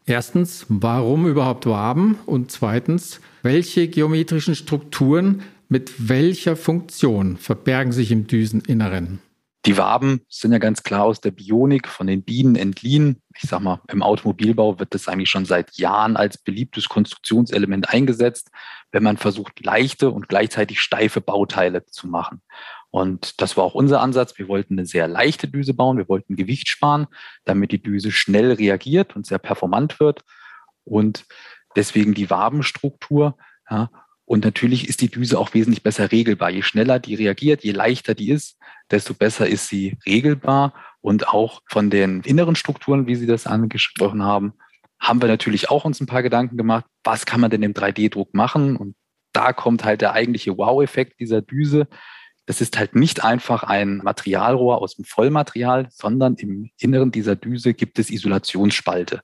Erstens, 0.04 0.66
warum 0.68 1.28
überhaupt 1.28 1.66
Waben? 1.66 2.18
Und 2.26 2.50
zweitens, 2.50 3.20
welche 3.42 3.86
geometrischen 3.86 4.56
Strukturen 4.56 5.42
mit 5.74 6.08
welcher 6.08 6.54
Funktion 6.54 7.36
verbergen 7.36 7.90
sich 7.90 8.12
im 8.12 8.28
Düseninneren? 8.28 9.18
Die 9.66 9.76
Waben 9.76 10.20
sind 10.28 10.52
ja 10.52 10.58
ganz 10.58 10.84
klar 10.84 11.02
aus 11.02 11.20
der 11.20 11.32
Bionik 11.32 11.88
von 11.88 12.06
den 12.06 12.22
Bienen 12.22 12.54
entliehen. 12.54 13.20
Ich 13.34 13.50
sag 13.50 13.60
mal, 13.60 13.80
im 13.88 14.00
Automobilbau 14.00 14.78
wird 14.78 14.94
das 14.94 15.08
eigentlich 15.08 15.30
schon 15.30 15.46
seit 15.46 15.76
Jahren 15.76 16.16
als 16.16 16.38
beliebtes 16.38 16.88
Konstruktionselement 16.88 17.88
eingesetzt, 17.88 18.52
wenn 18.92 19.02
man 19.02 19.16
versucht, 19.16 19.64
leichte 19.64 20.12
und 20.12 20.28
gleichzeitig 20.28 20.78
steife 20.80 21.20
Bauteile 21.20 21.84
zu 21.86 22.06
machen. 22.06 22.40
Und 22.92 23.40
das 23.40 23.56
war 23.56 23.64
auch 23.64 23.74
unser 23.74 24.00
Ansatz. 24.00 24.38
Wir 24.38 24.46
wollten 24.46 24.74
eine 24.74 24.86
sehr 24.86 25.08
leichte 25.08 25.48
Düse 25.48 25.74
bauen. 25.74 25.98
Wir 25.98 26.08
wollten 26.08 26.36
Gewicht 26.36 26.68
sparen, 26.68 27.08
damit 27.44 27.72
die 27.72 27.82
Düse 27.82 28.12
schnell 28.12 28.52
reagiert 28.52 29.16
und 29.16 29.26
sehr 29.26 29.40
performant 29.40 29.98
wird. 29.98 30.22
Und 30.84 31.24
deswegen 31.74 32.14
die 32.14 32.30
Wabenstruktur. 32.30 33.36
Ja, 33.68 33.90
und 34.26 34.44
natürlich 34.44 34.88
ist 34.88 35.00
die 35.00 35.10
Düse 35.10 35.38
auch 35.38 35.52
wesentlich 35.54 35.82
besser 35.82 36.10
regelbar. 36.10 36.50
Je 36.50 36.62
schneller 36.62 36.98
die 36.98 37.14
reagiert, 37.14 37.62
je 37.62 37.72
leichter 37.72 38.14
die 38.14 38.30
ist, 38.30 38.58
desto 38.90 39.12
besser 39.14 39.46
ist 39.46 39.68
sie 39.68 39.98
regelbar. 40.06 40.72
Und 41.00 41.28
auch 41.28 41.60
von 41.66 41.90
den 41.90 42.22
inneren 42.22 42.56
Strukturen, 42.56 43.06
wie 43.06 43.14
Sie 43.14 43.26
das 43.26 43.46
angesprochen 43.46 44.22
haben, 44.22 44.54
haben 44.98 45.20
wir 45.20 45.28
natürlich 45.28 45.68
auch 45.68 45.84
uns 45.84 46.00
ein 46.00 46.06
paar 46.06 46.22
Gedanken 46.22 46.56
gemacht, 46.56 46.86
was 47.02 47.26
kann 47.26 47.40
man 47.40 47.50
denn 47.50 47.62
im 47.62 47.74
3D-Druck 47.74 48.32
machen? 48.32 48.76
Und 48.76 48.96
da 49.32 49.52
kommt 49.52 49.84
halt 49.84 50.00
der 50.00 50.14
eigentliche 50.14 50.56
Wow-Effekt 50.56 51.20
dieser 51.20 51.42
Düse. 51.42 51.88
Das 52.46 52.62
ist 52.62 52.78
halt 52.78 52.94
nicht 52.94 53.22
einfach 53.22 53.64
ein 53.64 53.98
Materialrohr 53.98 54.80
aus 54.80 54.96
dem 54.96 55.04
Vollmaterial, 55.04 55.88
sondern 55.90 56.36
im 56.36 56.70
Inneren 56.78 57.10
dieser 57.10 57.36
Düse 57.36 57.74
gibt 57.74 57.98
es 57.98 58.08
Isolationsspalte. 58.08 59.20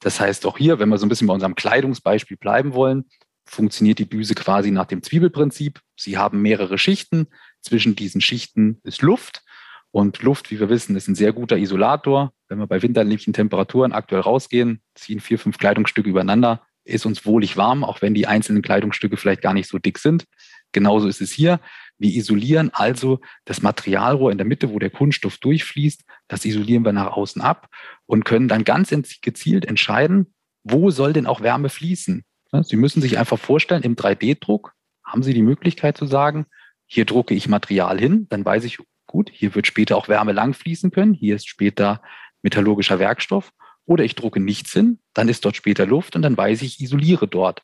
Das 0.00 0.20
heißt, 0.20 0.46
auch 0.46 0.56
hier, 0.56 0.78
wenn 0.78 0.88
wir 0.88 0.96
so 0.96 1.04
ein 1.04 1.08
bisschen 1.10 1.26
bei 1.26 1.34
unserem 1.34 1.56
Kleidungsbeispiel 1.56 2.38
bleiben 2.38 2.72
wollen, 2.72 3.04
funktioniert 3.48 3.98
die 3.98 4.08
Düse 4.08 4.34
quasi 4.34 4.70
nach 4.70 4.86
dem 4.86 5.02
Zwiebelprinzip. 5.02 5.80
Sie 5.96 6.18
haben 6.18 6.42
mehrere 6.42 6.78
Schichten. 6.78 7.28
Zwischen 7.60 7.96
diesen 7.96 8.20
Schichten 8.20 8.80
ist 8.84 9.02
Luft. 9.02 9.42
Und 9.90 10.22
Luft, 10.22 10.50
wie 10.50 10.60
wir 10.60 10.68
wissen, 10.68 10.96
ist 10.96 11.08
ein 11.08 11.14
sehr 11.14 11.32
guter 11.32 11.56
Isolator. 11.56 12.32
Wenn 12.48 12.58
wir 12.58 12.66
bei 12.66 12.82
winterlichen 12.82 13.32
Temperaturen 13.32 13.92
aktuell 13.92 14.20
rausgehen, 14.20 14.82
ziehen 14.94 15.20
vier, 15.20 15.38
fünf 15.38 15.58
Kleidungsstücke 15.58 16.10
übereinander, 16.10 16.62
ist 16.84 17.06
uns 17.06 17.24
wohlig 17.26 17.56
warm, 17.56 17.84
auch 17.84 18.02
wenn 18.02 18.14
die 18.14 18.26
einzelnen 18.26 18.62
Kleidungsstücke 18.62 19.16
vielleicht 19.16 19.42
gar 19.42 19.54
nicht 19.54 19.68
so 19.68 19.78
dick 19.78 19.98
sind. 19.98 20.24
Genauso 20.72 21.08
ist 21.08 21.20
es 21.20 21.32
hier. 21.32 21.60
Wir 21.96 22.10
isolieren 22.10 22.70
also 22.72 23.20
das 23.44 23.62
Materialrohr 23.62 24.30
in 24.30 24.38
der 24.38 24.46
Mitte, 24.46 24.70
wo 24.70 24.78
der 24.78 24.90
Kunststoff 24.90 25.38
durchfließt. 25.38 26.04
Das 26.28 26.44
isolieren 26.44 26.84
wir 26.84 26.92
nach 26.92 27.12
außen 27.12 27.42
ab 27.42 27.68
und 28.06 28.24
können 28.24 28.48
dann 28.48 28.64
ganz 28.64 28.90
gezielt 29.20 29.64
entscheiden, 29.64 30.34
wo 30.64 30.90
soll 30.90 31.12
denn 31.12 31.26
auch 31.26 31.40
Wärme 31.40 31.70
fließen? 31.70 32.24
Sie 32.62 32.76
müssen 32.76 33.02
sich 33.02 33.18
einfach 33.18 33.38
vorstellen, 33.38 33.82
im 33.82 33.96
3D-Druck 33.96 34.74
haben 35.04 35.22
Sie 35.22 35.34
die 35.34 35.42
Möglichkeit 35.42 35.96
zu 35.96 36.06
sagen, 36.06 36.46
hier 36.86 37.04
drucke 37.04 37.34
ich 37.34 37.48
Material 37.48 37.98
hin, 37.98 38.26
dann 38.30 38.44
weiß 38.44 38.64
ich, 38.64 38.78
gut, 39.06 39.30
hier 39.32 39.54
wird 39.54 39.66
später 39.66 39.96
auch 39.96 40.08
Wärme 40.08 40.32
langfließen 40.32 40.90
können, 40.90 41.14
hier 41.14 41.36
ist 41.36 41.48
später 41.48 42.02
metallurgischer 42.42 42.98
Werkstoff. 42.98 43.52
Oder 43.84 44.04
ich 44.04 44.14
drucke 44.14 44.38
nichts 44.38 44.72
hin, 44.72 44.98
dann 45.14 45.28
ist 45.28 45.44
dort 45.44 45.56
später 45.56 45.86
Luft 45.86 46.14
und 46.14 46.22
dann 46.22 46.36
weiß 46.36 46.60
ich, 46.62 46.76
ich 46.76 46.84
isoliere 46.84 47.26
dort. 47.26 47.62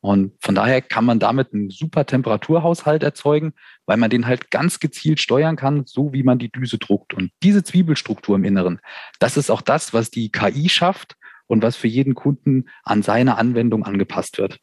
Und 0.00 0.34
von 0.40 0.54
daher 0.54 0.82
kann 0.82 1.04
man 1.04 1.18
damit 1.18 1.52
einen 1.52 1.70
super 1.70 2.04
Temperaturhaushalt 2.04 3.02
erzeugen, 3.02 3.54
weil 3.86 3.96
man 3.96 4.10
den 4.10 4.26
halt 4.26 4.50
ganz 4.50 4.78
gezielt 4.78 5.18
steuern 5.18 5.56
kann, 5.56 5.84
so 5.86 6.12
wie 6.12 6.22
man 6.22 6.38
die 6.38 6.52
Düse 6.52 6.78
druckt. 6.78 7.14
Und 7.14 7.32
diese 7.42 7.64
Zwiebelstruktur 7.64 8.36
im 8.36 8.44
Inneren, 8.44 8.80
das 9.18 9.36
ist 9.36 9.50
auch 9.50 9.62
das, 9.62 9.94
was 9.94 10.10
die 10.10 10.30
KI 10.30 10.68
schafft, 10.68 11.16
und 11.46 11.62
was 11.62 11.76
für 11.76 11.88
jeden 11.88 12.14
Kunden 12.14 12.66
an 12.82 13.02
seine 13.02 13.36
Anwendung 13.36 13.84
angepasst 13.84 14.38
wird. 14.38 14.58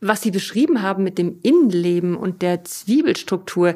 Was 0.00 0.22
Sie 0.22 0.30
beschrieben 0.30 0.82
haben 0.82 1.02
mit 1.02 1.18
dem 1.18 1.38
Innenleben 1.42 2.16
und 2.16 2.42
der 2.42 2.64
Zwiebelstruktur, 2.64 3.74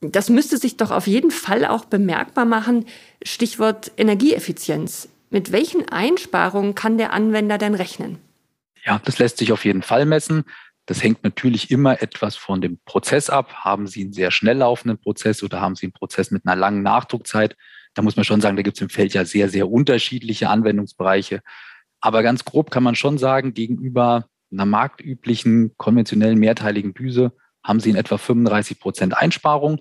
das 0.00 0.28
müsste 0.28 0.58
sich 0.58 0.76
doch 0.76 0.90
auf 0.90 1.06
jeden 1.06 1.30
Fall 1.30 1.64
auch 1.64 1.84
bemerkbar 1.84 2.44
machen. 2.44 2.86
Stichwort 3.24 3.92
Energieeffizienz. 3.96 5.08
Mit 5.30 5.52
welchen 5.52 5.88
Einsparungen 5.88 6.74
kann 6.74 6.98
der 6.98 7.12
Anwender 7.12 7.56
denn 7.56 7.74
rechnen? 7.74 8.18
Ja, 8.84 9.00
das 9.04 9.18
lässt 9.18 9.38
sich 9.38 9.52
auf 9.52 9.64
jeden 9.64 9.82
Fall 9.82 10.04
messen. 10.04 10.44
Das 10.86 11.02
hängt 11.02 11.22
natürlich 11.22 11.70
immer 11.70 12.02
etwas 12.02 12.36
von 12.36 12.60
dem 12.60 12.78
Prozess 12.84 13.30
ab. 13.30 13.54
Haben 13.64 13.86
Sie 13.86 14.02
einen 14.02 14.12
sehr 14.12 14.32
schnell 14.32 14.58
laufenden 14.58 14.98
Prozess 14.98 15.42
oder 15.42 15.60
haben 15.60 15.76
Sie 15.76 15.86
einen 15.86 15.92
Prozess 15.92 16.32
mit 16.32 16.44
einer 16.44 16.56
langen 16.56 16.82
Nachdruckzeit? 16.82 17.56
Da 17.94 18.02
muss 18.02 18.16
man 18.16 18.24
schon 18.24 18.40
sagen, 18.40 18.56
da 18.56 18.62
gibt 18.62 18.76
es 18.76 18.82
im 18.82 18.88
Feld 18.88 19.14
ja 19.14 19.24
sehr, 19.24 19.48
sehr 19.48 19.70
unterschiedliche 19.70 20.50
Anwendungsbereiche. 20.50 21.42
Aber 22.02 22.22
ganz 22.22 22.44
grob 22.44 22.70
kann 22.70 22.82
man 22.82 22.96
schon 22.96 23.16
sagen, 23.16 23.54
gegenüber 23.54 24.26
einer 24.52 24.66
marktüblichen 24.66 25.74
konventionellen 25.78 26.38
mehrteiligen 26.38 26.92
Düse 26.92 27.32
haben 27.64 27.80
sie 27.80 27.90
in 27.90 27.96
etwa 27.96 28.18
35 28.18 28.80
Prozent 28.80 29.16
Einsparung, 29.16 29.80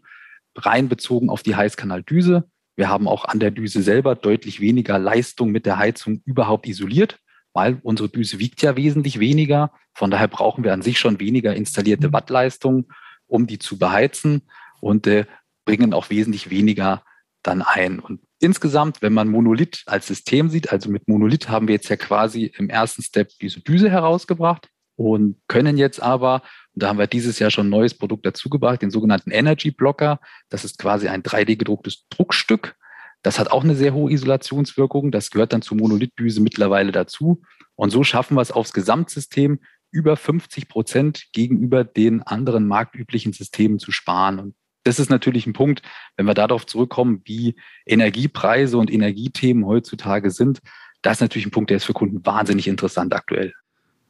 rein 0.56 0.88
bezogen 0.88 1.30
auf 1.30 1.44
die 1.44 1.56
Heißkanaldüse. 1.56 2.48
Wir 2.76 2.90
haben 2.90 3.08
auch 3.08 3.26
an 3.26 3.40
der 3.40 3.52
Düse 3.52 3.82
selber 3.82 4.16
deutlich 4.16 4.62
weniger 4.62 5.00
Leistung 5.00 5.52
mit 5.52 5.66
der 5.66 5.78
Heizung 5.78 6.22
überhaupt 6.26 6.68
isoliert, 6.68 7.20
weil 7.54 7.80
unsere 7.82 8.08
Düse 8.08 8.40
wiegt 8.40 8.62
ja 8.62 8.78
wesentlich 8.78 9.20
weniger. 9.20 9.72
Von 9.94 10.12
daher 10.12 10.28
brauchen 10.28 10.64
wir 10.64 10.74
an 10.74 10.84
sich 10.84 11.00
schon 11.00 11.20
weniger 11.20 11.56
installierte 11.56 12.10
mhm. 12.10 12.14
Wattleistung, 12.14 12.94
um 13.26 13.48
die 13.48 13.60
zu 13.60 13.80
beheizen 13.80 14.44
und 14.80 15.08
äh, 15.08 15.26
bringen 15.66 15.94
auch 15.94 16.12
wesentlich 16.12 16.52
weniger 16.52 17.04
dann 17.42 17.62
ein. 17.62 18.00
Und 18.00 18.22
insgesamt, 18.42 19.02
wenn 19.02 19.14
man 19.14 19.30
Monolith 19.30 19.84
als 19.86 20.08
System 20.08 20.50
sieht, 20.50 20.72
also 20.72 20.90
mit 20.90 21.08
Monolith 21.08 21.50
haben 21.50 21.68
wir 21.68 21.76
jetzt 21.76 21.90
ja 21.90 21.96
quasi 21.96 22.52
im 22.58 22.70
ersten 22.70 23.02
Step 23.02 23.30
diese 23.42 23.62
Düse 23.62 23.90
herausgebracht 23.90 24.70
und 24.96 25.38
können 25.48 25.78
jetzt 25.78 26.02
aber, 26.02 26.42
und 26.74 26.84
da 26.84 26.90
haben 26.90 27.00
wir 27.00 27.08
dieses 27.08 27.40
Jahr 27.40 27.52
schon 27.52 27.68
ein 27.68 27.72
neues 27.72 27.94
Produkt 27.94 28.26
dazugebracht, 28.26 28.82
den 28.82 28.92
sogenannten 28.92 29.32
Energy 29.32 29.72
Blocker. 29.72 30.20
Das 30.50 30.64
ist 30.64 30.78
quasi 30.78 31.08
ein 31.08 31.24
3D 31.24 31.58
gedrucktes 31.58 32.06
Druckstück. 32.10 32.76
Das 33.24 33.40
hat 33.40 33.52
auch 33.52 33.64
eine 33.64 33.76
sehr 33.76 33.94
hohe 33.94 34.12
Isolationswirkung. 34.12 35.12
Das 35.12 35.30
gehört 35.30 35.54
dann 35.54 35.62
zur 35.62 35.78
Monolithdüse 35.78 36.42
mittlerweile 36.42 36.92
dazu. 36.92 37.42
Und 37.76 37.92
so 37.92 38.04
schaffen 38.04 38.36
wir 38.36 38.42
es 38.42 38.52
aufs 38.52 38.74
Gesamtsystem 38.74 39.60
über 39.92 40.16
50 40.16 40.68
Prozent 40.68 41.28
gegenüber 41.34 41.84
den 41.84 42.24
anderen 42.24 42.68
marktüblichen 42.68 43.34
Systemen 43.34 43.78
zu 43.78 43.92
sparen. 43.92 44.40
Und 44.40 44.56
das 44.84 45.00
ist 45.00 45.10
natürlich 45.10 45.46
ein 45.48 45.54
Punkt, 45.54 45.82
wenn 46.18 46.26
wir 46.26 46.34
darauf 46.34 46.66
zurückkommen, 46.66 47.22
wie 47.26 47.56
Energiepreise 47.86 48.78
und 48.78 48.92
Energiethemen 48.92 49.66
heutzutage 49.66 50.32
sind. 50.32 50.60
Das 51.02 51.18
ist 51.18 51.22
natürlich 51.22 51.48
ein 51.48 51.52
Punkt, 51.52 51.70
der 51.70 51.78
ist 51.78 51.86
für 51.86 51.94
Kunden 51.94 52.26
wahnsinnig 52.26 52.68
interessant 52.68 53.14
aktuell. 53.14 53.54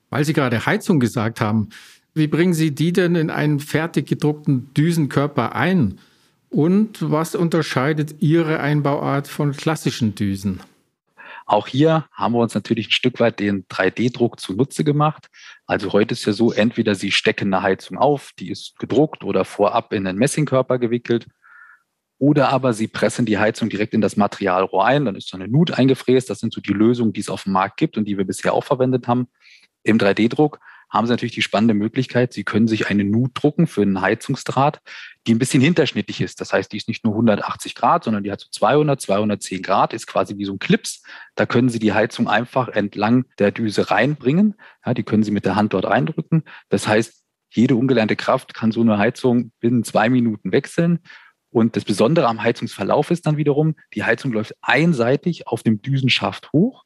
Weil 0.09 0.25
Sie 0.25 0.33
gerade 0.33 0.65
Heizung 0.65 0.99
gesagt 0.99 1.41
haben, 1.41 1.69
wie 2.13 2.27
bringen 2.27 2.53
Sie 2.53 2.71
die 2.71 2.91
denn 2.91 3.15
in 3.15 3.29
einen 3.29 3.59
fertig 3.59 4.07
gedruckten 4.07 4.73
Düsenkörper 4.73 5.55
ein? 5.55 5.99
Und 6.49 7.09
was 7.09 7.35
unterscheidet 7.35 8.15
Ihre 8.19 8.59
Einbauart 8.59 9.29
von 9.29 9.53
klassischen 9.53 10.15
Düsen? 10.15 10.59
Auch 11.51 11.67
hier 11.67 12.05
haben 12.13 12.33
wir 12.33 12.39
uns 12.39 12.55
natürlich 12.55 12.87
ein 12.87 12.93
Stück 12.93 13.19
weit 13.19 13.41
den 13.41 13.67
3D-Druck 13.67 14.39
zunutze 14.39 14.85
gemacht. 14.85 15.27
Also 15.65 15.91
heute 15.91 16.13
ist 16.13 16.23
ja 16.23 16.31
so, 16.31 16.53
entweder 16.53 16.95
Sie 16.95 17.11
stecken 17.11 17.53
eine 17.53 17.61
Heizung 17.61 17.97
auf, 17.97 18.31
die 18.39 18.49
ist 18.49 18.79
gedruckt 18.79 19.25
oder 19.25 19.43
vorab 19.43 19.91
in 19.91 20.07
einen 20.07 20.17
Messingkörper 20.17 20.79
gewickelt. 20.79 21.27
Oder 22.17 22.53
aber 22.53 22.71
Sie 22.71 22.87
pressen 22.87 23.25
die 23.25 23.37
Heizung 23.37 23.67
direkt 23.67 23.93
in 23.93 23.99
das 23.99 24.15
Materialrohr 24.15 24.85
ein, 24.85 25.03
dann 25.03 25.15
ist 25.15 25.27
so 25.27 25.35
eine 25.35 25.49
Nut 25.49 25.77
eingefräst. 25.77 26.29
Das 26.29 26.39
sind 26.39 26.53
so 26.53 26.61
die 26.61 26.71
Lösungen, 26.71 27.11
die 27.11 27.19
es 27.19 27.27
auf 27.27 27.43
dem 27.43 27.51
Markt 27.51 27.75
gibt 27.75 27.97
und 27.97 28.05
die 28.05 28.17
wir 28.17 28.23
bisher 28.23 28.53
auch 28.53 28.63
verwendet 28.63 29.09
haben. 29.09 29.27
Im 29.83 29.97
3D-Druck 29.97 30.57
haben 30.91 31.07
Sie 31.07 31.13
natürlich 31.13 31.33
die 31.33 31.41
spannende 31.41 31.73
Möglichkeit, 31.73 32.33
Sie 32.33 32.43
können 32.43 32.67
sich 32.67 32.89
eine 32.89 33.05
Nut 33.05 33.31
drucken 33.33 33.65
für 33.65 33.81
einen 33.81 34.01
Heizungsdraht, 34.01 34.81
die 35.25 35.33
ein 35.33 35.39
bisschen 35.39 35.61
hinterschnittig 35.61 36.19
ist. 36.21 36.41
Das 36.41 36.51
heißt, 36.51 36.71
die 36.71 36.77
ist 36.77 36.87
nicht 36.87 37.05
nur 37.05 37.13
180 37.13 37.75
Grad, 37.75 38.03
sondern 38.03 38.23
die 38.23 38.31
hat 38.31 38.41
so 38.41 38.47
200, 38.51 38.99
210 38.99 39.61
Grad, 39.61 39.93
ist 39.93 40.05
quasi 40.05 40.37
wie 40.37 40.45
so 40.45 40.53
ein 40.53 40.59
Clips. 40.59 41.03
Da 41.35 41.45
können 41.45 41.69
Sie 41.69 41.79
die 41.79 41.93
Heizung 41.93 42.27
einfach 42.27 42.67
entlang 42.67 43.25
der 43.39 43.51
Düse 43.51 43.89
reinbringen. 43.89 44.55
Ja, 44.85 44.93
die 44.93 45.03
können 45.03 45.23
Sie 45.23 45.31
mit 45.31 45.45
der 45.45 45.55
Hand 45.55 45.73
dort 45.73 45.85
reindrücken. 45.85 46.43
Das 46.69 46.87
heißt, 46.87 47.23
jede 47.49 47.75
ungelernte 47.75 48.15
Kraft 48.15 48.53
kann 48.53 48.71
so 48.71 48.81
eine 48.81 48.97
Heizung 48.97 49.51
binnen 49.59 49.83
zwei 49.83 50.09
Minuten 50.09 50.51
wechseln. 50.51 50.99
Und 51.49 51.75
das 51.75 51.83
Besondere 51.83 52.27
am 52.27 52.41
Heizungsverlauf 52.41 53.11
ist 53.11 53.25
dann 53.25 53.37
wiederum, 53.37 53.75
die 53.93 54.03
Heizung 54.03 54.31
läuft 54.31 54.55
einseitig 54.61 55.47
auf 55.47 55.63
dem 55.63 55.81
Düsenschaft 55.81 56.51
hoch 56.53 56.83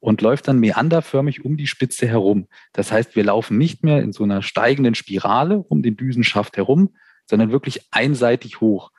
und 0.00 0.22
läuft 0.22 0.48
dann 0.48 0.58
meanderförmig 0.58 1.44
um 1.44 1.56
die 1.56 1.66
Spitze 1.66 2.06
herum. 2.06 2.46
Das 2.72 2.92
heißt, 2.92 3.16
wir 3.16 3.24
laufen 3.24 3.58
nicht 3.58 3.82
mehr 3.84 4.02
in 4.02 4.12
so 4.12 4.24
einer 4.24 4.42
steigenden 4.42 4.94
Spirale 4.94 5.58
um 5.58 5.82
den 5.82 5.96
Düsenschaft 5.96 6.56
herum, 6.56 6.94
sondern 7.26 7.50
wirklich 7.50 7.88
einseitig 7.90 8.60
hoch. 8.60 8.90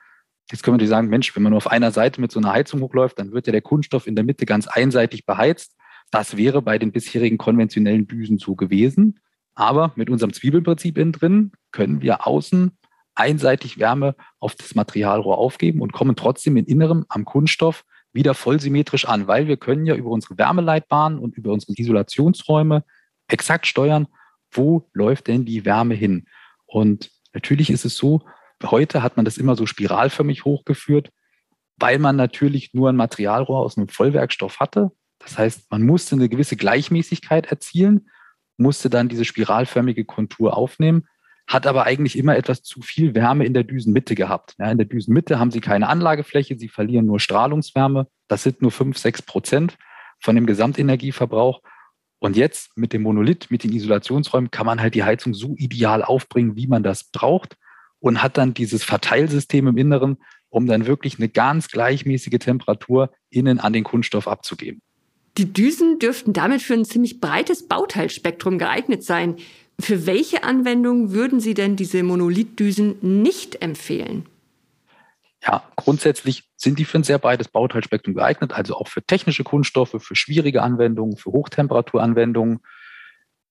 Jetzt 0.50 0.62
können 0.62 0.80
wir 0.80 0.88
sagen, 0.88 1.08
Mensch, 1.08 1.34
wenn 1.34 1.42
man 1.42 1.50
nur 1.50 1.58
auf 1.58 1.70
einer 1.70 1.92
Seite 1.92 2.20
mit 2.20 2.32
so 2.32 2.40
einer 2.40 2.52
Heizung 2.52 2.80
hochläuft, 2.80 3.18
dann 3.18 3.32
wird 3.32 3.46
ja 3.46 3.52
der 3.52 3.62
Kunststoff 3.62 4.06
in 4.06 4.16
der 4.16 4.24
Mitte 4.24 4.46
ganz 4.46 4.66
einseitig 4.66 5.24
beheizt. 5.24 5.76
Das 6.10 6.36
wäre 6.36 6.60
bei 6.60 6.78
den 6.78 6.90
bisherigen 6.92 7.38
konventionellen 7.38 8.08
Düsen 8.08 8.38
so 8.38 8.56
gewesen. 8.56 9.20
Aber 9.54 9.92
mit 9.94 10.10
unserem 10.10 10.32
Zwiebelprinzip 10.32 10.98
innen 10.98 11.12
drin 11.12 11.52
können 11.70 12.02
wir 12.02 12.26
außen 12.26 12.72
einseitig 13.14 13.78
Wärme 13.78 14.16
auf 14.38 14.54
das 14.54 14.74
Materialrohr 14.74 15.38
aufgeben 15.38 15.82
und 15.82 15.92
kommen 15.92 16.16
trotzdem 16.16 16.56
in 16.56 16.64
Innerem 16.64 17.04
am 17.08 17.24
Kunststoff 17.24 17.84
wieder 18.12 18.34
vollsymmetrisch 18.34 19.06
an, 19.06 19.26
weil 19.26 19.46
wir 19.46 19.56
können 19.56 19.86
ja 19.86 19.94
über 19.94 20.10
unsere 20.10 20.36
Wärmeleitbahn 20.36 21.18
und 21.18 21.36
über 21.36 21.52
unsere 21.52 21.74
Isolationsräume 21.76 22.84
exakt 23.28 23.66
steuern, 23.66 24.08
wo 24.50 24.88
läuft 24.92 25.28
denn 25.28 25.44
die 25.44 25.64
Wärme 25.64 25.94
hin. 25.94 26.26
Und 26.66 27.10
natürlich 27.32 27.70
ist 27.70 27.84
es 27.84 27.96
so, 27.96 28.22
heute 28.64 29.02
hat 29.02 29.16
man 29.16 29.24
das 29.24 29.38
immer 29.38 29.56
so 29.56 29.66
spiralförmig 29.66 30.44
hochgeführt, 30.44 31.10
weil 31.76 31.98
man 31.98 32.16
natürlich 32.16 32.74
nur 32.74 32.90
ein 32.90 32.96
Materialrohr 32.96 33.60
aus 33.60 33.76
einem 33.76 33.88
Vollwerkstoff 33.88 34.60
hatte. 34.60 34.90
Das 35.18 35.38
heißt, 35.38 35.70
man 35.70 35.82
musste 35.82 36.16
eine 36.16 36.28
gewisse 36.28 36.56
Gleichmäßigkeit 36.56 37.46
erzielen, 37.46 38.10
musste 38.56 38.90
dann 38.90 39.08
diese 39.08 39.24
spiralförmige 39.24 40.04
Kontur 40.04 40.56
aufnehmen 40.56 41.06
hat 41.50 41.66
aber 41.66 41.84
eigentlich 41.84 42.16
immer 42.16 42.36
etwas 42.36 42.62
zu 42.62 42.80
viel 42.80 43.12
Wärme 43.16 43.44
in 43.44 43.54
der 43.54 43.64
Düsenmitte 43.64 44.14
gehabt. 44.14 44.54
Ja, 44.60 44.70
in 44.70 44.78
der 44.78 44.86
Düsenmitte 44.86 45.40
haben 45.40 45.50
sie 45.50 45.60
keine 45.60 45.88
Anlagefläche, 45.88 46.56
sie 46.56 46.68
verlieren 46.68 47.06
nur 47.06 47.18
Strahlungswärme. 47.18 48.06
Das 48.28 48.44
sind 48.44 48.62
nur 48.62 48.70
5, 48.70 48.96
6 48.96 49.22
Prozent 49.22 49.76
von 50.20 50.36
dem 50.36 50.46
Gesamtenergieverbrauch. 50.46 51.60
Und 52.20 52.36
jetzt 52.36 52.76
mit 52.76 52.92
dem 52.92 53.02
Monolith, 53.02 53.50
mit 53.50 53.64
den 53.64 53.72
Isolationsräumen, 53.72 54.52
kann 54.52 54.64
man 54.64 54.80
halt 54.80 54.94
die 54.94 55.02
Heizung 55.02 55.34
so 55.34 55.56
ideal 55.56 56.04
aufbringen, 56.04 56.54
wie 56.54 56.68
man 56.68 56.84
das 56.84 57.10
braucht 57.10 57.56
und 57.98 58.22
hat 58.22 58.38
dann 58.38 58.54
dieses 58.54 58.84
Verteilsystem 58.84 59.66
im 59.66 59.76
Inneren, 59.76 60.18
um 60.50 60.68
dann 60.68 60.86
wirklich 60.86 61.18
eine 61.18 61.28
ganz 61.28 61.66
gleichmäßige 61.66 62.38
Temperatur 62.38 63.10
innen 63.28 63.58
an 63.58 63.72
den 63.72 63.82
Kunststoff 63.82 64.28
abzugeben. 64.28 64.82
Die 65.36 65.52
Düsen 65.52 65.98
dürften 65.98 66.32
damit 66.32 66.62
für 66.62 66.74
ein 66.74 66.84
ziemlich 66.84 67.20
breites 67.20 67.66
Bauteilspektrum 67.66 68.58
geeignet 68.58 69.02
sein. 69.02 69.36
Für 69.80 70.06
welche 70.06 70.44
Anwendungen 70.44 71.12
würden 71.12 71.40
Sie 71.40 71.54
denn 71.54 71.76
diese 71.76 72.02
Monolithdüsen 72.02 72.96
nicht 73.22 73.62
empfehlen? 73.62 74.26
Ja, 75.42 75.64
grundsätzlich 75.76 76.44
sind 76.56 76.78
die 76.78 76.84
für 76.84 76.98
ein 76.98 77.04
sehr 77.04 77.18
breites 77.18 77.48
Bauteilspektrum 77.48 78.14
geeignet, 78.14 78.52
also 78.52 78.76
auch 78.76 78.88
für 78.88 79.02
technische 79.02 79.42
Kunststoffe, 79.42 79.96
für 79.98 80.16
schwierige 80.16 80.62
Anwendungen, 80.62 81.16
für 81.16 81.32
Hochtemperaturanwendungen. 81.32 82.60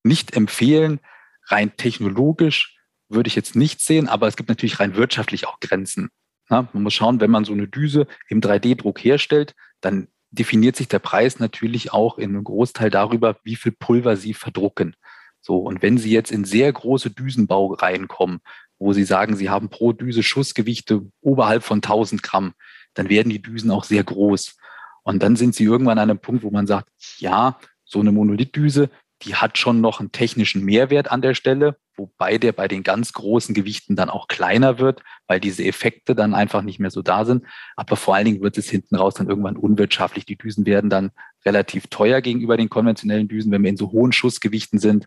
Nicht 0.03 0.35
empfehlen, 0.35 0.99
rein 1.47 1.75
technologisch 1.77 2.77
würde 3.09 3.27
ich 3.27 3.35
jetzt 3.35 3.55
nicht 3.55 3.81
sehen, 3.81 4.07
aber 4.07 4.27
es 4.27 4.37
gibt 4.37 4.49
natürlich 4.49 4.79
rein 4.79 4.95
wirtschaftlich 4.95 5.47
auch 5.47 5.59
Grenzen. 5.59 6.09
Ja, 6.49 6.67
man 6.73 6.83
muss 6.83 6.93
schauen, 6.93 7.19
wenn 7.19 7.31
man 7.31 7.43
so 7.43 7.53
eine 7.53 7.67
Düse 7.67 8.07
im 8.27 8.39
3D-Druck 8.39 9.03
herstellt, 9.03 9.55
dann 9.81 10.07
definiert 10.31 10.75
sich 10.75 10.87
der 10.87 10.99
Preis 10.99 11.39
natürlich 11.39 11.91
auch 11.91 12.19
in 12.19 12.29
einem 12.29 12.43
Großteil 12.43 12.91
darüber, 12.91 13.37
wie 13.43 13.55
viel 13.55 13.71
Pulver 13.71 14.15
Sie 14.15 14.35
verdrucken. 14.35 14.95
So, 15.41 15.57
und 15.57 15.81
wenn 15.81 15.97
Sie 15.97 16.11
jetzt 16.11 16.31
in 16.31 16.45
sehr 16.45 16.71
große 16.71 17.11
Düsenbau 17.11 17.73
reinkommen, 17.73 18.41
wo 18.77 18.93
Sie 18.93 19.03
sagen, 19.03 19.35
Sie 19.35 19.49
haben 19.49 19.69
pro 19.69 19.93
Düse 19.93 20.23
Schussgewichte 20.23 21.05
oberhalb 21.21 21.63
von 21.63 21.77
1000 21.77 22.23
Gramm, 22.23 22.53
dann 22.93 23.09
werden 23.09 23.29
die 23.29 23.41
Düsen 23.41 23.71
auch 23.71 23.83
sehr 23.83 24.03
groß. 24.03 24.57
Und 25.03 25.23
dann 25.23 25.35
sind 25.35 25.55
Sie 25.55 25.63
irgendwann 25.63 25.97
an 25.97 26.09
einem 26.09 26.19
Punkt, 26.19 26.43
wo 26.43 26.49
man 26.49 26.67
sagt, 26.67 26.89
ja, 27.17 27.59
so 27.83 27.99
eine 27.99 28.11
Monolithdüse, 28.11 28.89
die 29.23 29.35
hat 29.35 29.57
schon 29.57 29.81
noch 29.81 29.99
einen 29.99 30.11
technischen 30.11 30.63
Mehrwert 30.63 31.11
an 31.11 31.21
der 31.21 31.33
Stelle, 31.33 31.77
wobei 31.95 32.37
der 32.37 32.53
bei 32.53 32.67
den 32.67 32.83
ganz 32.83 33.11
großen 33.11 33.53
Gewichten 33.53 33.95
dann 33.95 34.09
auch 34.09 34.27
kleiner 34.27 34.79
wird, 34.79 35.03
weil 35.27 35.39
diese 35.39 35.65
Effekte 35.65 36.15
dann 36.15 36.33
einfach 36.33 36.61
nicht 36.61 36.79
mehr 36.79 36.91
so 36.91 37.01
da 37.01 37.25
sind. 37.25 37.45
Aber 37.75 37.97
vor 37.97 38.15
allen 38.15 38.25
Dingen 38.25 38.41
wird 38.41 38.57
es 38.57 38.69
hinten 38.69 38.95
raus 38.95 39.15
dann 39.15 39.27
irgendwann 39.27 39.57
unwirtschaftlich. 39.57 40.25
Die 40.25 40.37
Düsen 40.37 40.65
werden 40.65 40.89
dann 40.89 41.11
relativ 41.45 41.87
teuer 41.87 42.21
gegenüber 42.21 42.55
den 42.55 42.69
konventionellen 42.69 43.27
Düsen, 43.27 43.51
wenn 43.51 43.63
wir 43.63 43.69
in 43.69 43.77
so 43.77 43.91
hohen 43.91 44.13
Schussgewichten 44.13 44.79
sind. 44.79 45.05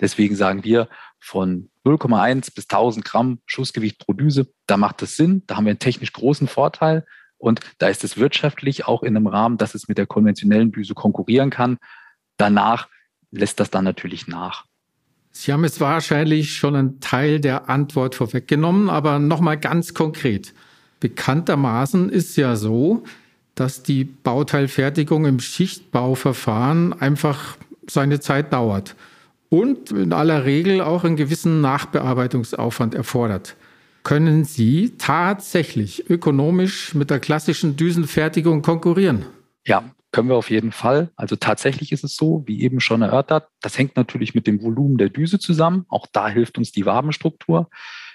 Deswegen 0.00 0.36
sagen 0.36 0.62
wir 0.62 0.88
von 1.18 1.70
0,1 1.84 2.54
bis 2.54 2.64
1000 2.64 3.04
Gramm 3.04 3.40
Schussgewicht 3.46 3.98
pro 3.98 4.12
Düse, 4.12 4.52
da 4.66 4.76
macht 4.76 5.02
es 5.02 5.16
Sinn, 5.16 5.42
da 5.46 5.56
haben 5.56 5.64
wir 5.64 5.70
einen 5.70 5.80
technisch 5.80 6.12
großen 6.12 6.46
Vorteil 6.46 7.04
und 7.36 7.60
da 7.78 7.88
ist 7.88 8.04
es 8.04 8.16
wirtschaftlich 8.16 8.86
auch 8.86 9.02
in 9.02 9.16
einem 9.16 9.26
Rahmen, 9.26 9.58
dass 9.58 9.74
es 9.74 9.88
mit 9.88 9.98
der 9.98 10.06
konventionellen 10.06 10.70
Düse 10.70 10.94
konkurrieren 10.94 11.50
kann. 11.50 11.78
Danach 12.36 12.88
lässt 13.30 13.60
das 13.60 13.70
dann 13.70 13.84
natürlich 13.84 14.26
nach. 14.28 14.64
Sie 15.30 15.52
haben 15.52 15.64
jetzt 15.64 15.80
wahrscheinlich 15.80 16.54
schon 16.54 16.74
einen 16.74 17.00
Teil 17.00 17.40
der 17.40 17.68
Antwort 17.68 18.14
vorweggenommen, 18.14 18.90
aber 18.90 19.18
nochmal 19.18 19.58
ganz 19.58 19.94
konkret. 19.94 20.54
Bekanntermaßen 21.00 22.08
ist 22.10 22.36
ja 22.36 22.56
so, 22.56 23.04
dass 23.54 23.82
die 23.82 24.04
Bauteilfertigung 24.04 25.26
im 25.26 25.40
Schichtbauverfahren 25.40 26.92
einfach 26.92 27.56
seine 27.88 28.20
Zeit 28.20 28.52
dauert 28.52 28.96
und 29.48 29.90
in 29.90 30.12
aller 30.12 30.44
Regel 30.44 30.80
auch 30.80 31.04
einen 31.04 31.16
gewissen 31.16 31.60
Nachbearbeitungsaufwand 31.60 32.94
erfordert. 32.94 33.56
Können 34.02 34.44
Sie 34.44 34.94
tatsächlich 34.98 36.08
ökonomisch 36.08 36.94
mit 36.94 37.10
der 37.10 37.20
klassischen 37.20 37.76
Düsenfertigung 37.76 38.62
konkurrieren? 38.62 39.26
Ja, 39.66 39.84
können 40.18 40.30
wir 40.30 40.36
auf 40.36 40.50
jeden 40.50 40.72
Fall. 40.72 41.12
Also 41.14 41.36
tatsächlich 41.36 41.92
ist 41.92 42.02
es 42.02 42.16
so, 42.16 42.42
wie 42.44 42.62
eben 42.62 42.80
schon 42.80 43.02
erörtert, 43.02 43.50
das 43.60 43.78
hängt 43.78 43.94
natürlich 43.94 44.34
mit 44.34 44.48
dem 44.48 44.60
Volumen 44.60 44.98
der 44.98 45.10
Düse 45.10 45.38
zusammen. 45.38 45.86
Auch 45.88 46.08
da 46.10 46.28
hilft 46.28 46.58
uns 46.58 46.72
die 46.72 46.86
Wabenstruktur. 46.86 47.70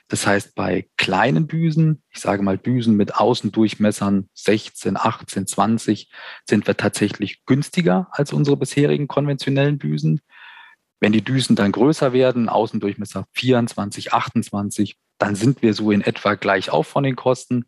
Das 0.09 0.27
heißt, 0.27 0.53
bei 0.53 0.89
kleinen 0.97 1.47
Düsen, 1.47 2.03
ich 2.09 2.19
sage 2.19 2.43
mal 2.43 2.57
Düsen 2.57 2.97
mit 2.97 3.15
Außendurchmessern 3.15 4.27
16, 4.33 4.97
18, 4.97 5.47
20, 5.47 6.11
sind 6.43 6.67
wir 6.67 6.75
tatsächlich 6.75 7.45
günstiger 7.45 8.09
als 8.11 8.33
unsere 8.33 8.57
bisherigen 8.57 9.07
konventionellen 9.07 9.79
Düsen. 9.79 10.19
Wenn 10.99 11.13
die 11.13 11.23
Düsen 11.23 11.55
dann 11.55 11.71
größer 11.71 12.11
werden, 12.11 12.49
Außendurchmesser 12.49 13.27
24, 13.31 14.11
28, 14.11 14.97
dann 15.19 15.35
sind 15.35 15.61
wir 15.61 15.73
so 15.73 15.89
in 15.89 16.01
etwa 16.01 16.33
gleich 16.33 16.69
auf 16.69 16.85
von 16.85 17.05
den 17.05 17.15
Kosten. 17.15 17.63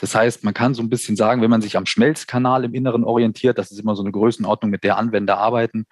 Das 0.00 0.14
heißt, 0.14 0.44
man 0.44 0.54
kann 0.54 0.74
so 0.74 0.82
ein 0.82 0.88
bisschen 0.88 1.14
sagen, 1.14 1.42
wenn 1.42 1.50
man 1.50 1.60
sich 1.60 1.76
am 1.76 1.86
Schmelzkanal 1.86 2.64
im 2.64 2.74
Inneren 2.74 3.04
orientiert, 3.04 3.58
das 3.58 3.70
ist 3.70 3.78
immer 3.78 3.94
so 3.94 4.02
eine 4.02 4.12
Größenordnung, 4.12 4.70
mit 4.70 4.82
der 4.82 4.96
Anwender 4.96 5.38
arbeiten, 5.38 5.86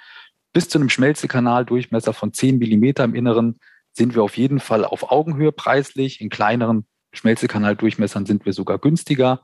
bis 0.53 0.69
zu 0.69 0.79
einem 0.79 0.89
Schmelzekanaldurchmesser 0.89 2.15
von 2.15 2.33
10 2.33 2.59
Millimeter 2.59 3.05
im 3.05 3.15
Inneren 3.15 3.61
sind 3.93 4.15
wir 4.15 4.23
auf 4.23 4.37
jeden 4.39 4.61
Fall 4.61 4.85
auf 4.85 5.11
Augenhöhe 5.11 5.53
preislich. 5.53 6.21
In 6.21 6.31
kleineren 6.31 6.87
Schmelzekanaldurchmessern 7.13 8.27
sind 8.27 8.47
wir 8.47 8.53
sogar 8.53 8.79
günstiger. 8.79 9.43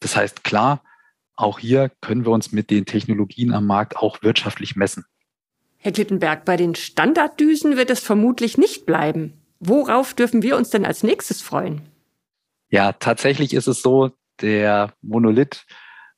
Das 0.00 0.16
heißt, 0.16 0.44
klar, 0.44 0.82
auch 1.36 1.58
hier 1.58 1.90
können 2.00 2.24
wir 2.24 2.32
uns 2.32 2.52
mit 2.52 2.70
den 2.70 2.86
Technologien 2.86 3.52
am 3.52 3.66
Markt 3.66 3.96
auch 3.96 4.22
wirtschaftlich 4.22 4.76
messen. 4.76 5.04
Herr 5.78 5.92
Klittenberg, 5.92 6.44
bei 6.44 6.56
den 6.56 6.74
Standarddüsen 6.74 7.76
wird 7.76 7.90
es 7.90 8.00
vermutlich 8.00 8.56
nicht 8.56 8.86
bleiben. 8.86 9.34
Worauf 9.58 10.14
dürfen 10.14 10.42
wir 10.42 10.56
uns 10.56 10.70
denn 10.70 10.84
als 10.84 11.02
nächstes 11.02 11.42
freuen? 11.42 11.82
Ja, 12.74 12.90
tatsächlich 12.90 13.54
ist 13.54 13.68
es 13.68 13.82
so, 13.82 14.10
der 14.40 14.94
Monolith 15.00 15.64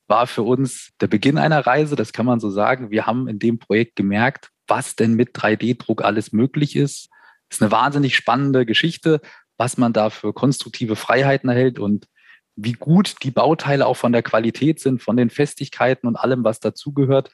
war 0.07 0.25
für 0.25 0.41
uns 0.41 0.89
der 0.99 1.05
Beginn 1.05 1.37
einer 1.37 1.67
Reise, 1.67 1.95
das 1.95 2.13
kann 2.13 2.25
man 2.25 2.39
so 2.39 2.49
sagen. 2.49 2.89
Wir 2.89 3.05
haben 3.05 3.27
in 3.27 3.37
dem 3.37 3.59
Projekt 3.59 3.95
gemerkt, 3.95 4.49
was 4.67 4.95
denn 4.95 5.13
mit 5.13 5.35
3D-Druck 5.35 6.03
alles 6.03 6.31
möglich 6.31 6.75
ist. 6.75 7.09
Das 7.47 7.57
ist 7.57 7.61
eine 7.61 7.71
wahnsinnig 7.71 8.15
spannende 8.15 8.65
Geschichte, 8.65 9.21
was 9.57 9.77
man 9.77 9.93
da 9.93 10.09
für 10.09 10.33
konstruktive 10.33 10.95
Freiheiten 10.95 11.47
erhält 11.47 11.77
und 11.77 12.07
wie 12.55 12.73
gut 12.73 13.17
die 13.21 13.29
Bauteile 13.29 13.85
auch 13.85 13.97
von 13.97 14.11
der 14.11 14.23
Qualität 14.23 14.79
sind, 14.79 15.03
von 15.03 15.15
den 15.15 15.29
Festigkeiten 15.29 16.07
und 16.07 16.15
allem, 16.15 16.43
was 16.43 16.59
dazugehört. 16.59 17.29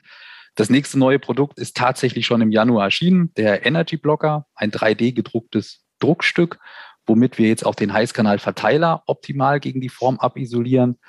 Das 0.55 0.69
nächste 0.69 0.99
neue 0.99 1.19
Produkt 1.19 1.59
ist 1.59 1.77
tatsächlich 1.77 2.25
schon 2.25 2.41
im 2.41 2.51
Januar 2.51 2.83
erschienen, 2.83 3.33
der 3.35 3.65
Energy 3.65 3.95
Blocker, 3.95 4.47
ein 4.53 4.71
3D 4.71 5.13
gedrucktes 5.13 5.85
Druckstück, 5.99 6.59
womit 7.05 7.37
wir 7.37 7.47
jetzt 7.47 7.65
auch 7.65 7.75
den 7.75 7.93
Heißkanalverteiler 7.93 9.03
optimal 9.07 9.59
gegen 9.59 9.81
die 9.81 9.89
Form 9.89 10.19
abisolieren. 10.19 10.99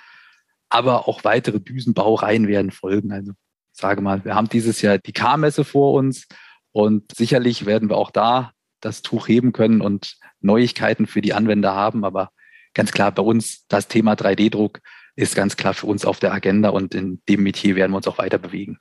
Aber 0.68 1.08
auch 1.08 1.24
weitere 1.24 1.60
Düsenbaureihen 1.60 2.48
werden 2.48 2.70
folgen. 2.70 3.12
Also 3.12 3.32
sage 3.72 4.00
mal, 4.00 4.24
wir 4.24 4.34
haben 4.34 4.48
dieses 4.48 4.82
Jahr 4.82 4.98
die 4.98 5.12
K-Messe 5.12 5.64
vor 5.64 5.92
uns 5.94 6.26
und 6.72 7.14
sicherlich 7.14 7.66
werden 7.66 7.88
wir 7.88 7.96
auch 7.96 8.10
da 8.10 8.52
das 8.80 9.02
Tuch 9.02 9.28
heben 9.28 9.52
können 9.52 9.80
und 9.80 10.16
Neuigkeiten 10.40 11.06
für 11.06 11.22
die 11.22 11.32
Anwender 11.32 11.74
haben. 11.74 12.04
Aber 12.04 12.30
ganz 12.74 12.92
klar, 12.92 13.12
bei 13.12 13.22
uns 13.22 13.66
das 13.68 13.88
Thema 13.88 14.14
3D-Druck 14.14 14.80
ist 15.16 15.34
ganz 15.34 15.56
klar 15.56 15.74
für 15.74 15.86
uns 15.86 16.04
auf 16.04 16.20
der 16.20 16.32
Agenda 16.32 16.70
und 16.70 16.94
in 16.94 17.22
dem 17.28 17.42
Metier 17.42 17.76
werden 17.76 17.92
wir 17.92 17.96
uns 17.96 18.08
auch 18.08 18.18
weiter 18.18 18.38
bewegen. 18.38 18.78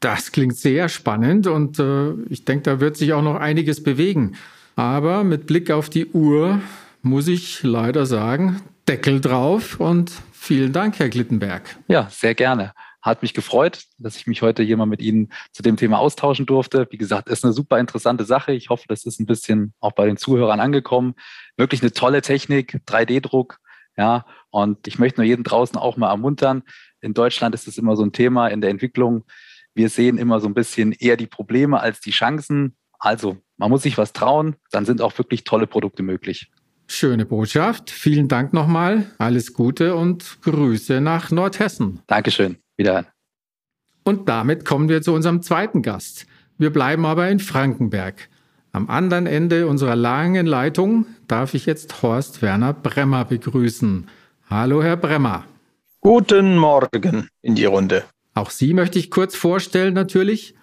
Das 0.00 0.32
klingt 0.32 0.56
sehr 0.56 0.88
spannend 0.88 1.46
und 1.46 1.78
äh, 1.78 2.12
ich 2.28 2.44
denke, 2.44 2.64
da 2.64 2.80
wird 2.80 2.96
sich 2.96 3.12
auch 3.12 3.22
noch 3.22 3.36
einiges 3.36 3.82
bewegen. 3.82 4.36
Aber 4.76 5.24
mit 5.24 5.46
Blick 5.46 5.70
auf 5.70 5.88
die 5.88 6.06
Uhr 6.06 6.60
muss 7.00 7.28
ich 7.28 7.62
leider 7.62 8.04
sagen, 8.04 8.60
Deckel 8.86 9.22
drauf 9.22 9.80
und 9.80 10.12
vielen 10.32 10.74
Dank, 10.74 10.98
Herr 10.98 11.08
Glittenberg. 11.08 11.78
Ja, 11.88 12.08
sehr 12.10 12.34
gerne. 12.34 12.74
Hat 13.00 13.22
mich 13.22 13.32
gefreut, 13.32 13.84
dass 13.96 14.16
ich 14.16 14.26
mich 14.26 14.42
heute 14.42 14.62
hier 14.62 14.76
mal 14.76 14.84
mit 14.84 15.00
Ihnen 15.00 15.32
zu 15.52 15.62
dem 15.62 15.78
Thema 15.78 15.98
austauschen 15.98 16.44
durfte. 16.44 16.86
Wie 16.90 16.98
gesagt, 16.98 17.30
ist 17.30 17.42
eine 17.42 17.54
super 17.54 17.78
interessante 17.78 18.24
Sache. 18.24 18.52
Ich 18.52 18.68
hoffe, 18.68 18.84
das 18.88 19.06
ist 19.06 19.18
ein 19.18 19.24
bisschen 19.24 19.72
auch 19.80 19.92
bei 19.92 20.04
den 20.04 20.18
Zuhörern 20.18 20.60
angekommen. 20.60 21.14
Wirklich 21.56 21.80
eine 21.80 21.92
tolle 21.92 22.20
Technik, 22.20 22.82
3D-Druck. 22.86 23.58
Ja, 23.96 24.26
und 24.50 24.86
ich 24.86 24.98
möchte 24.98 25.20
nur 25.20 25.26
jeden 25.26 25.44
draußen 25.44 25.78
auch 25.78 25.96
mal 25.96 26.10
ermuntern. 26.10 26.64
In 27.00 27.14
Deutschland 27.14 27.54
ist 27.54 27.66
es 27.66 27.78
immer 27.78 27.96
so 27.96 28.02
ein 28.02 28.12
Thema 28.12 28.48
in 28.48 28.60
der 28.60 28.68
Entwicklung. 28.68 29.24
Wir 29.72 29.88
sehen 29.88 30.18
immer 30.18 30.38
so 30.38 30.48
ein 30.48 30.54
bisschen 30.54 30.92
eher 30.92 31.16
die 31.16 31.26
Probleme 31.26 31.80
als 31.80 32.00
die 32.00 32.10
Chancen. 32.10 32.76
Also, 32.98 33.38
man 33.56 33.70
muss 33.70 33.82
sich 33.82 33.98
was 33.98 34.12
trauen, 34.12 34.56
dann 34.70 34.84
sind 34.84 35.00
auch 35.00 35.16
wirklich 35.18 35.44
tolle 35.44 35.66
Produkte 35.66 36.02
möglich. 36.02 36.50
Schöne 36.88 37.26
Botschaft. 37.26 37.90
Vielen 37.90 38.28
Dank 38.28 38.52
nochmal. 38.52 39.06
Alles 39.18 39.54
Gute 39.54 39.96
und 39.96 40.38
Grüße 40.42 41.00
nach 41.00 41.30
Nordhessen. 41.30 42.00
Dankeschön. 42.06 42.58
Wieder. 42.76 43.06
Und 44.04 44.28
damit 44.28 44.64
kommen 44.64 44.88
wir 44.88 45.02
zu 45.02 45.12
unserem 45.12 45.42
zweiten 45.42 45.82
Gast. 45.82 46.26
Wir 46.58 46.72
bleiben 46.72 47.04
aber 47.04 47.28
in 47.28 47.40
Frankenberg. 47.40 48.28
Am 48.70 48.88
anderen 48.88 49.26
Ende 49.26 49.66
unserer 49.66 49.96
langen 49.96 50.46
Leitung 50.46 51.06
darf 51.26 51.54
ich 51.54 51.66
jetzt 51.66 52.02
Horst 52.02 52.40
Werner 52.42 52.72
Bremmer 52.72 53.24
begrüßen. 53.24 54.06
Hallo, 54.48 54.82
Herr 54.82 54.96
Bremmer. 54.96 55.44
Guten 56.00 56.56
Morgen 56.56 57.28
in 57.42 57.56
die 57.56 57.64
Runde. 57.64 58.04
Auch 58.34 58.50
Sie 58.50 58.74
möchte 58.74 58.98
ich 58.98 59.10
kurz 59.10 59.34
vorstellen 59.34 59.94
natürlich. 59.94 60.54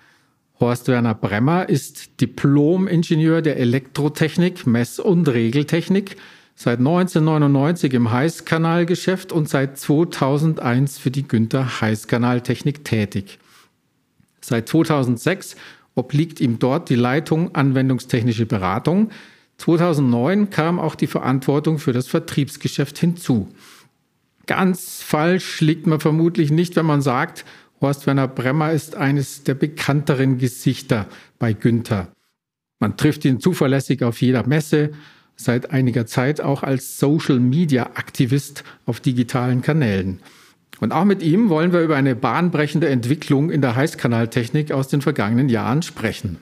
Horst 0.60 0.88
Werner 0.88 1.16
Bremmer 1.16 1.68
ist 1.68 2.22
Diplom-Ingenieur 2.22 3.42
der 3.42 3.58
Elektrotechnik, 3.58 4.68
Mess- 4.68 5.00
und 5.00 5.28
Regeltechnik 5.28 6.18
seit 6.56 6.80
1999 6.80 7.94
im 7.94 8.12
Heißkanalgeschäft 8.12 9.32
und 9.32 9.50
seit 9.50 9.78
2001 9.78 10.98
für 10.98 11.12
die 11.12 11.28
Günther 11.28 11.82
Heißkanaltechnik 11.82 12.86
tätig. 12.86 13.40
Seit 14.42 14.70
2006 14.70 15.56
obliegt 15.96 16.40
ihm 16.40 16.60
dort 16.60 16.90
die 16.90 16.96
Leitung 16.96 17.56
anwendungstechnische 17.56 18.46
Beratung. 18.46 19.10
2009 19.58 20.50
kam 20.50 20.80
auch 20.80 20.96
die 20.96 21.08
Verantwortung 21.08 21.80
für 21.80 21.94
das 21.94 22.08
Vertriebsgeschäft 22.08 22.98
hinzu. 22.98 23.50
Ganz 24.46 25.02
falsch 25.02 25.62
liegt 25.62 25.88
man 25.88 26.02
vermutlich 26.02 26.52
nicht, 26.52 26.76
wenn 26.76 26.86
man 26.86 27.02
sagt, 27.02 27.46
Horst 27.84 28.08
Werner 28.08 28.30
Bremmer 28.30 28.72
ist 28.72 28.96
eines 28.96 29.44
der 29.44 29.56
bekannteren 29.56 30.38
Gesichter 30.38 31.06
bei 31.38 31.52
Günther. 31.52 32.08
Man 32.80 32.96
trifft 32.96 33.26
ihn 33.26 33.42
zuverlässig 33.42 34.04
auf 34.04 34.22
jeder 34.22 34.48
Messe, 34.48 34.92
seit 35.36 35.72
einiger 35.72 36.06
Zeit 36.06 36.40
auch 36.40 36.64
als 36.64 36.98
Social-Media-Aktivist 36.98 38.64
auf 38.86 39.02
digitalen 39.02 39.62
Kanälen. 39.62 40.22
Und 40.80 40.94
auch 40.94 41.04
mit 41.04 41.22
ihm 41.22 41.50
wollen 41.50 41.74
wir 41.74 41.82
über 41.82 41.98
eine 41.98 42.16
bahnbrechende 42.16 42.88
Entwicklung 42.88 43.52
in 43.52 43.62
der 43.62 43.76
Heißkanaltechnik 43.76 44.72
aus 44.72 44.88
den 44.88 45.02
vergangenen 45.02 45.50
Jahren 45.50 45.82
sprechen. 45.82 46.38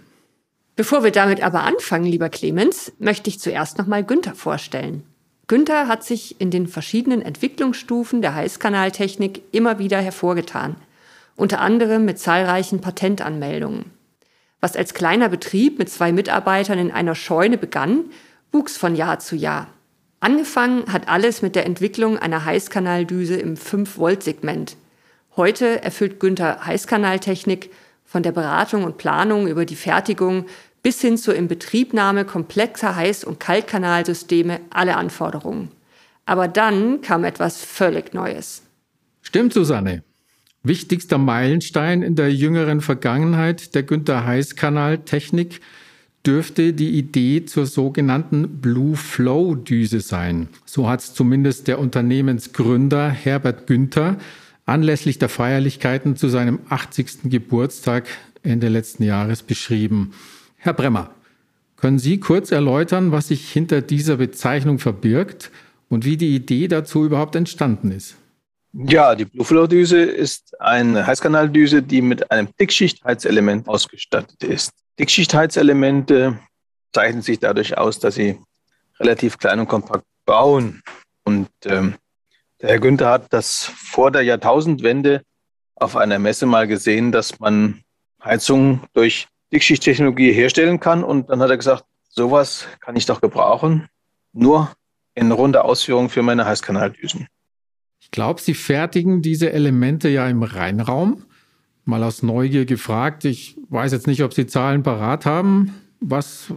Bevor 0.75 1.03
wir 1.03 1.11
damit 1.11 1.41
aber 1.41 1.63
anfangen, 1.63 2.05
lieber 2.05 2.29
Clemens, 2.29 2.91
möchte 2.99 3.31
ich 3.31 3.39
zuerst 3.39 3.79
nochmal 3.79 4.03
Günther 4.03 4.35
vorstellen. 4.35 5.01
Günther 5.47 5.87
hat 5.87 6.03
sich 6.03 6.39
in 6.39 6.51
den 6.51 6.67
verschiedenen 6.67 7.23
Entwicklungsstufen 7.23 8.21
der 8.21 8.35
Heißkanaltechnik 8.35 9.41
immer 9.51 9.79
wieder 9.79 9.99
hervorgetan, 9.99 10.75
unter 11.41 11.59
anderem 11.59 12.05
mit 12.05 12.19
zahlreichen 12.19 12.81
Patentanmeldungen. 12.81 13.85
Was 14.59 14.75
als 14.75 14.93
kleiner 14.93 15.27
Betrieb 15.27 15.79
mit 15.79 15.89
zwei 15.89 16.11
Mitarbeitern 16.11 16.77
in 16.77 16.91
einer 16.91 17.15
Scheune 17.15 17.57
begann, 17.57 18.05
wuchs 18.51 18.77
von 18.77 18.95
Jahr 18.95 19.17
zu 19.17 19.35
Jahr. 19.35 19.67
Angefangen 20.19 20.93
hat 20.93 21.07
alles 21.07 21.41
mit 21.41 21.55
der 21.55 21.65
Entwicklung 21.65 22.19
einer 22.19 22.45
Heißkanaldüse 22.45 23.37
im 23.37 23.55
5-Volt-Segment. 23.55 24.77
Heute 25.35 25.83
erfüllt 25.83 26.19
Günther 26.19 26.63
Heißkanaltechnik 26.63 27.71
von 28.05 28.21
der 28.21 28.33
Beratung 28.33 28.83
und 28.83 28.99
Planung 28.99 29.47
über 29.47 29.65
die 29.65 29.75
Fertigung 29.75 30.45
bis 30.83 31.01
hin 31.01 31.17
zur 31.17 31.33
Inbetriebnahme 31.33 32.23
komplexer 32.23 32.95
Heiß- 32.95 33.25
und 33.25 33.39
Kaltkanalsysteme 33.39 34.59
alle 34.69 34.95
Anforderungen. 34.95 35.71
Aber 36.27 36.47
dann 36.47 37.01
kam 37.01 37.23
etwas 37.23 37.65
völlig 37.65 38.13
Neues. 38.13 38.61
Stimmt, 39.23 39.53
Susanne. 39.53 40.03
Wichtigster 40.63 41.17
Meilenstein 41.17 42.03
in 42.03 42.15
der 42.15 42.33
jüngeren 42.33 42.81
Vergangenheit 42.81 43.73
der 43.73 43.81
Günther 43.81 44.25
Heißkanaltechnik 44.25 45.59
dürfte 46.25 46.73
die 46.73 46.91
Idee 46.99 47.45
zur 47.45 47.65
sogenannten 47.65 48.61
Blue 48.61 48.95
Flow 48.95 49.55
Düse 49.55 50.01
sein. 50.01 50.49
So 50.65 50.87
hat 50.87 50.99
es 50.99 51.15
zumindest 51.15 51.67
der 51.67 51.79
Unternehmensgründer 51.79 53.09
Herbert 53.09 53.65
Günther 53.65 54.17
anlässlich 54.67 55.17
der 55.17 55.29
Feierlichkeiten 55.29 56.15
zu 56.15 56.29
seinem 56.29 56.59
80. 56.69 57.21
Geburtstag 57.23 58.07
Ende 58.43 58.69
letzten 58.69 59.03
Jahres 59.03 59.41
beschrieben. 59.41 60.11
Herr 60.57 60.73
Bremmer, 60.73 61.09
können 61.75 61.97
Sie 61.97 62.19
kurz 62.19 62.51
erläutern, 62.51 63.11
was 63.11 63.29
sich 63.29 63.51
hinter 63.51 63.81
dieser 63.81 64.17
Bezeichnung 64.17 64.77
verbirgt 64.77 65.49
und 65.89 66.05
wie 66.05 66.17
die 66.17 66.35
Idee 66.35 66.67
dazu 66.67 67.03
überhaupt 67.03 67.35
entstanden 67.35 67.91
ist? 67.91 68.15
Ja, 68.73 69.15
die 69.15 69.25
Blueflow-Düse 69.25 70.01
ist 70.01 70.59
eine 70.61 71.05
Heißkanaldüse, 71.05 71.83
die 71.83 72.01
mit 72.01 72.31
einem 72.31 72.49
Dickschichtheitselement 72.59 73.67
ausgestattet 73.67 74.43
ist. 74.43 74.71
Dickschichtheitselemente 74.97 76.39
zeichnen 76.93 77.21
sich 77.21 77.39
dadurch 77.39 77.77
aus, 77.77 77.99
dass 77.99 78.15
sie 78.15 78.39
relativ 78.99 79.37
klein 79.37 79.59
und 79.59 79.67
kompakt 79.67 80.05
bauen. 80.25 80.81
Und 81.23 81.49
ähm, 81.65 81.95
der 82.61 82.69
Herr 82.69 82.79
Günther 82.79 83.09
hat 83.09 83.33
das 83.33 83.65
vor 83.65 84.11
der 84.11 84.21
Jahrtausendwende 84.21 85.23
auf 85.75 85.97
einer 85.97 86.19
Messe 86.19 86.45
mal 86.45 86.67
gesehen, 86.67 87.11
dass 87.11 87.39
man 87.39 87.81
Heizungen 88.23 88.81
durch 88.93 89.27
Dickschichttechnologie 89.51 90.31
herstellen 90.31 90.79
kann. 90.79 91.03
Und 91.03 91.29
dann 91.29 91.41
hat 91.41 91.49
er 91.49 91.57
gesagt, 91.57 91.83
sowas 92.09 92.67
kann 92.79 92.95
ich 92.95 93.05
doch 93.05 93.19
gebrauchen, 93.19 93.89
nur 94.31 94.71
in 95.13 95.31
runder 95.31 95.65
Ausführung 95.65 96.09
für 96.09 96.21
meine 96.21 96.45
Heißkanaldüsen. 96.45 97.27
Ich 98.11 98.15
glaube, 98.17 98.41
Sie 98.41 98.55
fertigen 98.55 99.21
diese 99.21 99.53
Elemente 99.53 100.09
ja 100.09 100.27
im 100.27 100.43
Reinraum. 100.43 101.23
Mal 101.85 102.03
aus 102.03 102.23
Neugier 102.23 102.65
gefragt, 102.65 103.23
ich 103.23 103.57
weiß 103.69 103.93
jetzt 103.93 104.05
nicht, 104.05 104.21
ob 104.21 104.33
Sie 104.33 104.47
Zahlen 104.47 104.83
parat 104.83 105.25
haben. 105.25 105.73
Was 106.01 106.47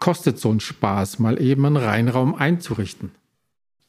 kostet 0.00 0.40
so 0.40 0.50
ein 0.50 0.58
Spaß, 0.58 1.20
mal 1.20 1.40
eben 1.40 1.64
einen 1.66 1.76
Reinraum 1.76 2.34
einzurichten? 2.34 3.12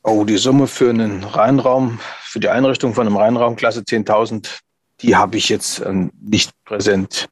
Oh, 0.04 0.24
die 0.24 0.38
Summe 0.38 0.68
für 0.68 0.92
einen 0.92 1.24
Reinraum, 1.24 1.98
für 2.22 2.40
die 2.40 2.50
Einrichtung 2.50 2.94
von 2.94 3.08
einem 3.08 3.18
Reinraum 3.18 3.56
Klasse 3.56 3.80
10.000, 3.80 4.60
die 5.02 5.16
habe 5.16 5.36
ich 5.36 5.50
jetzt 5.50 5.80
äh, 5.80 6.10
nicht 6.22 6.52
präsent. 6.64 7.28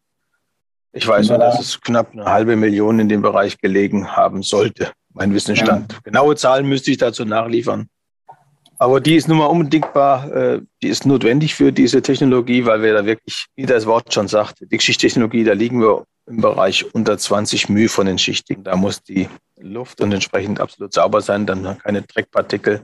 Ich 0.92 1.08
weiß 1.08 1.30
nur, 1.30 1.38
dass 1.38 1.60
es 1.60 1.80
knapp 1.82 2.13
eine 2.13 2.26
halbe 2.26 2.56
Million 2.56 2.98
in 2.98 3.10
dem 3.10 3.22
Bereich 3.22 3.60
gelegen 3.60 4.08
haben 4.08 4.42
sollte. 4.42 4.92
Mein 5.13 5.36
Wissensstand. 5.36 5.94
Ja. 5.94 6.00
Genaue 6.04 6.36
Zahlen 6.36 6.68
müsste 6.68 6.90
ich 6.90 6.98
dazu 6.98 7.26
nachliefern. 7.26 7.88
Aber 8.80 9.02
die 9.02 9.16
ist 9.16 9.28
nun 9.28 9.40
mal 9.40 9.46
unbedingbar, 9.46 10.32
äh, 10.32 10.62
die 10.82 10.88
ist 10.88 11.06
notwendig 11.06 11.56
für 11.56 11.72
diese 11.72 12.02
Technologie, 12.02 12.66
weil 12.66 12.82
wir 12.84 12.94
da 12.94 13.06
wirklich, 13.06 13.48
wie 13.56 13.66
das 13.66 13.86
Wort 13.86 14.13
schon 14.13 14.28
sagt, 14.28 14.58
die 14.60 14.80
Schichttechnologie, 14.80 15.44
da 15.44 15.54
liegen 15.54 15.82
wir 15.82 16.06
im 16.28 16.42
Bereich 16.42 16.86
unter 16.94 17.18
20 17.18 17.70
μ 17.70 17.88
von 17.88 18.06
den 18.06 18.18
Schichtigen. 18.18 18.63
Da 18.63 18.76
muss 18.76 19.02
die 19.02 19.30
Luft 19.60 20.02
und 20.02 20.12
entsprechend 20.12 20.60
absolut 20.60 20.94
sauber 20.94 21.22
sein, 21.22 21.46
dann 21.46 21.63
man 21.63 21.78
keine 21.80 22.04
Dreckpartikel 22.04 22.82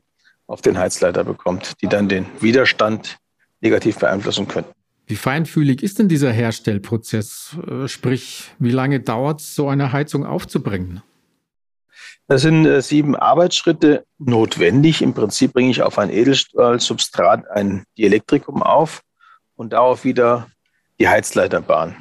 auf 0.47 0.61
den 0.61 0.77
Heizleiter 0.77 1.23
bekommt, 1.23 1.73
die 1.81 1.87
dann 1.87 2.09
den 2.09 2.25
Widerstand 2.39 3.17
negativ 3.61 3.97
beeinflussen 3.99 4.47
können. 4.47 4.67
Wie 5.05 5.15
feinfühlig 5.15 5.83
ist 5.83 5.99
denn 5.99 6.07
dieser 6.07 6.31
Herstellprozess? 6.31 7.57
Äh, 7.67 7.87
sprich, 7.87 8.51
wie 8.57 8.71
lange 8.71 8.99
dauert 9.01 9.41
es, 9.41 9.55
so 9.55 9.67
eine 9.67 9.91
Heizung 9.91 10.25
aufzubringen? 10.25 11.01
Das 12.27 12.41
sind 12.41 12.65
äh, 12.65 12.81
sieben 12.81 13.15
Arbeitsschritte 13.15 14.05
notwendig. 14.17 15.01
Im 15.01 15.13
Prinzip 15.13 15.53
bringe 15.53 15.71
ich 15.71 15.81
auf 15.81 15.99
ein 15.99 16.09
Edelstahlsubstrat 16.09 17.49
ein 17.49 17.85
Dielektrikum 17.97 18.63
auf 18.63 19.01
und 19.55 19.73
darauf 19.73 20.03
wieder 20.03 20.47
die 20.99 21.07
Heizleiterbahn. 21.07 21.95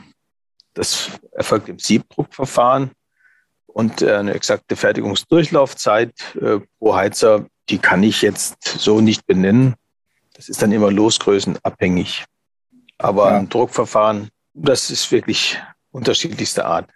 Das 0.75 1.11
erfolgt 1.33 1.69
im 1.69 1.79
Siebdruckverfahren 1.79 2.93
und 3.67 4.03
äh, 4.03 4.15
eine 4.15 4.35
exakte 4.35 4.77
Fertigungsdurchlaufzeit 4.77 6.13
äh, 6.41 6.61
pro 6.79 6.95
Heizer, 6.95 7.47
die 7.69 7.79
kann 7.79 8.03
ich 8.03 8.23
jetzt 8.23 8.63
so 8.65 9.01
nicht 9.01 9.27
benennen. 9.27 9.75
Das 10.35 10.49
ist 10.49 10.63
dann 10.63 10.73
immer 10.73 10.91
losgrößenabhängig. 10.91 12.25
Aber 12.99 13.31
ja. 13.31 13.39
ein 13.39 13.49
Druckverfahren, 13.49 14.29
das 14.55 14.91
ist 14.91 15.11
wirklich 15.11 15.61
unterschiedlichster 15.91 16.67
Art. 16.67 16.89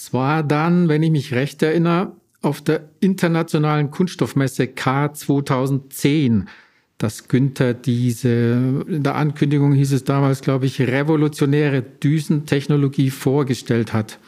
Es 0.00 0.14
war 0.14 0.42
dann, 0.42 0.88
wenn 0.88 1.02
ich 1.02 1.10
mich 1.10 1.34
recht 1.34 1.62
erinnere, 1.62 2.12
auf 2.40 2.62
der 2.62 2.88
internationalen 3.00 3.90
Kunststoffmesse 3.90 4.66
K 4.66 5.12
2010, 5.12 6.48
dass 6.96 7.28
Günther 7.28 7.74
diese, 7.74 8.82
in 8.88 9.02
der 9.02 9.16
Ankündigung 9.16 9.74
hieß 9.74 9.92
es 9.92 10.04
damals, 10.04 10.40
glaube 10.40 10.64
ich, 10.64 10.80
revolutionäre 10.80 11.82
Düsentechnologie 11.82 13.10
vorgestellt 13.10 13.92
hat. 13.92 14.18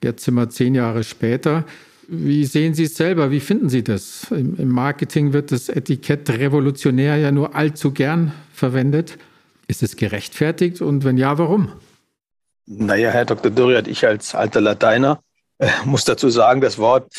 Jetzt 0.00 0.26
sind 0.26 0.34
wir 0.34 0.48
zehn 0.48 0.76
Jahre 0.76 1.02
später. 1.02 1.64
Wie 2.06 2.44
sehen 2.44 2.74
Sie 2.74 2.84
es 2.84 2.94
selber? 2.94 3.32
Wie 3.32 3.40
finden 3.40 3.68
Sie 3.68 3.82
das? 3.82 4.30
Im, 4.30 4.68
Marketing 4.68 5.32
wird 5.32 5.50
das 5.50 5.68
Etikett 5.68 6.30
revolutionär 6.30 7.16
ja 7.16 7.32
nur 7.32 7.56
allzu 7.56 7.90
gern 7.90 8.30
verwendet. 8.52 9.18
Ist 9.66 9.82
es 9.82 9.96
gerechtfertigt 9.96 10.80
und 10.80 11.02
wenn 11.02 11.18
ja, 11.18 11.36
warum? 11.36 11.70
Naja, 12.66 13.10
Herr 13.10 13.24
Dr. 13.24 13.50
Dürriat, 13.50 13.88
ich 13.88 14.06
als 14.06 14.34
alter 14.34 14.60
Lateiner 14.60 15.20
äh, 15.58 15.68
muss 15.84 16.04
dazu 16.04 16.30
sagen, 16.30 16.60
das 16.60 16.78
Wort 16.78 17.12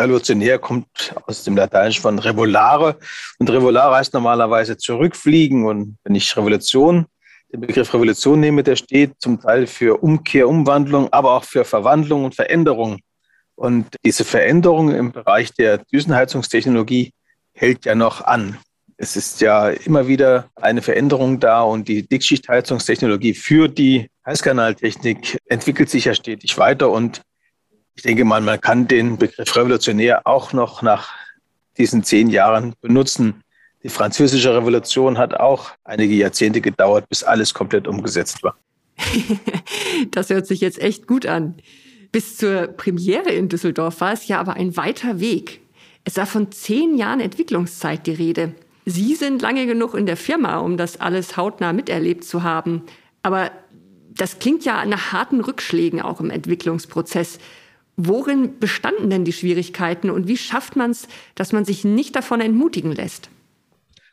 revolutionär 0.00 0.58
kommt 0.58 1.14
aus 1.26 1.44
dem 1.44 1.56
Lateinischen 1.56 2.02
von 2.02 2.18
revolare. 2.18 2.98
Und 3.38 3.50
revolare 3.50 3.96
heißt 3.96 4.14
normalerweise 4.14 4.76
zurückfliegen. 4.76 5.66
Und 5.66 5.98
wenn 6.04 6.14
ich 6.14 6.36
Revolution, 6.36 7.06
den 7.52 7.60
Begriff 7.60 7.92
Revolution 7.92 8.40
nehme, 8.40 8.62
der 8.62 8.76
steht 8.76 9.14
zum 9.18 9.40
Teil 9.40 9.66
für 9.66 10.02
Umkehr, 10.02 10.48
Umwandlung, 10.48 11.12
aber 11.12 11.32
auch 11.32 11.44
für 11.44 11.64
Verwandlung 11.64 12.24
und 12.24 12.34
Veränderung. 12.34 13.00
Und 13.54 13.96
diese 14.04 14.24
Veränderung 14.24 14.94
im 14.94 15.10
Bereich 15.10 15.52
der 15.52 15.78
Düsenheizungstechnologie 15.78 17.12
hält 17.52 17.84
ja 17.86 17.94
noch 17.94 18.22
an. 18.22 18.58
Es 19.00 19.14
ist 19.14 19.40
ja 19.40 19.68
immer 19.68 20.08
wieder 20.08 20.50
eine 20.56 20.82
Veränderung 20.82 21.38
da 21.38 21.62
und 21.62 21.86
die 21.86 22.06
Dickschichtheizungstechnologie 22.06 23.32
für 23.32 23.68
die 23.68 24.10
Heißkanaltechnik 24.26 25.38
entwickelt 25.46 25.88
sich 25.88 26.06
ja 26.06 26.14
stetig 26.14 26.58
weiter 26.58 26.90
und 26.90 27.22
ich 27.94 28.02
denke 28.02 28.24
mal, 28.24 28.40
man 28.40 28.60
kann 28.60 28.88
den 28.88 29.16
Begriff 29.16 29.54
revolutionär 29.54 30.26
auch 30.26 30.52
noch 30.52 30.82
nach 30.82 31.10
diesen 31.78 32.02
zehn 32.02 32.28
Jahren 32.28 32.74
benutzen. 32.80 33.44
Die 33.84 33.88
französische 33.88 34.52
Revolution 34.52 35.16
hat 35.16 35.32
auch 35.34 35.70
einige 35.84 36.14
Jahrzehnte 36.14 36.60
gedauert, 36.60 37.08
bis 37.08 37.22
alles 37.22 37.54
komplett 37.54 37.86
umgesetzt 37.86 38.42
war. 38.42 38.56
das 40.10 40.30
hört 40.30 40.48
sich 40.48 40.60
jetzt 40.60 40.80
echt 40.80 41.06
gut 41.06 41.24
an. 41.24 41.54
Bis 42.10 42.36
zur 42.36 42.66
Premiere 42.66 43.30
in 43.30 43.48
Düsseldorf 43.48 44.00
war 44.00 44.12
es 44.12 44.26
ja 44.26 44.40
aber 44.40 44.54
ein 44.54 44.76
weiter 44.76 45.20
Weg. 45.20 45.60
Es 46.02 46.16
war 46.16 46.26
von 46.26 46.50
zehn 46.50 46.96
Jahren 46.96 47.20
Entwicklungszeit 47.20 48.06
die 48.06 48.12
Rede. 48.12 48.54
Sie 48.90 49.16
sind 49.16 49.42
lange 49.42 49.66
genug 49.66 49.92
in 49.92 50.06
der 50.06 50.16
Firma, 50.16 50.60
um 50.60 50.78
das 50.78 50.98
alles 50.98 51.36
hautnah 51.36 51.74
miterlebt 51.74 52.24
zu 52.24 52.42
haben. 52.42 52.84
Aber 53.22 53.50
das 54.08 54.38
klingt 54.38 54.64
ja 54.64 54.82
nach 54.86 55.12
harten 55.12 55.42
Rückschlägen 55.42 56.00
auch 56.00 56.20
im 56.20 56.30
Entwicklungsprozess. 56.30 57.38
Worin 57.98 58.58
bestanden 58.58 59.10
denn 59.10 59.26
die 59.26 59.34
Schwierigkeiten 59.34 60.08
und 60.08 60.26
wie 60.26 60.38
schafft 60.38 60.74
man 60.74 60.92
es, 60.92 61.06
dass 61.34 61.52
man 61.52 61.66
sich 61.66 61.84
nicht 61.84 62.16
davon 62.16 62.40
entmutigen 62.40 62.92
lässt? 62.92 63.28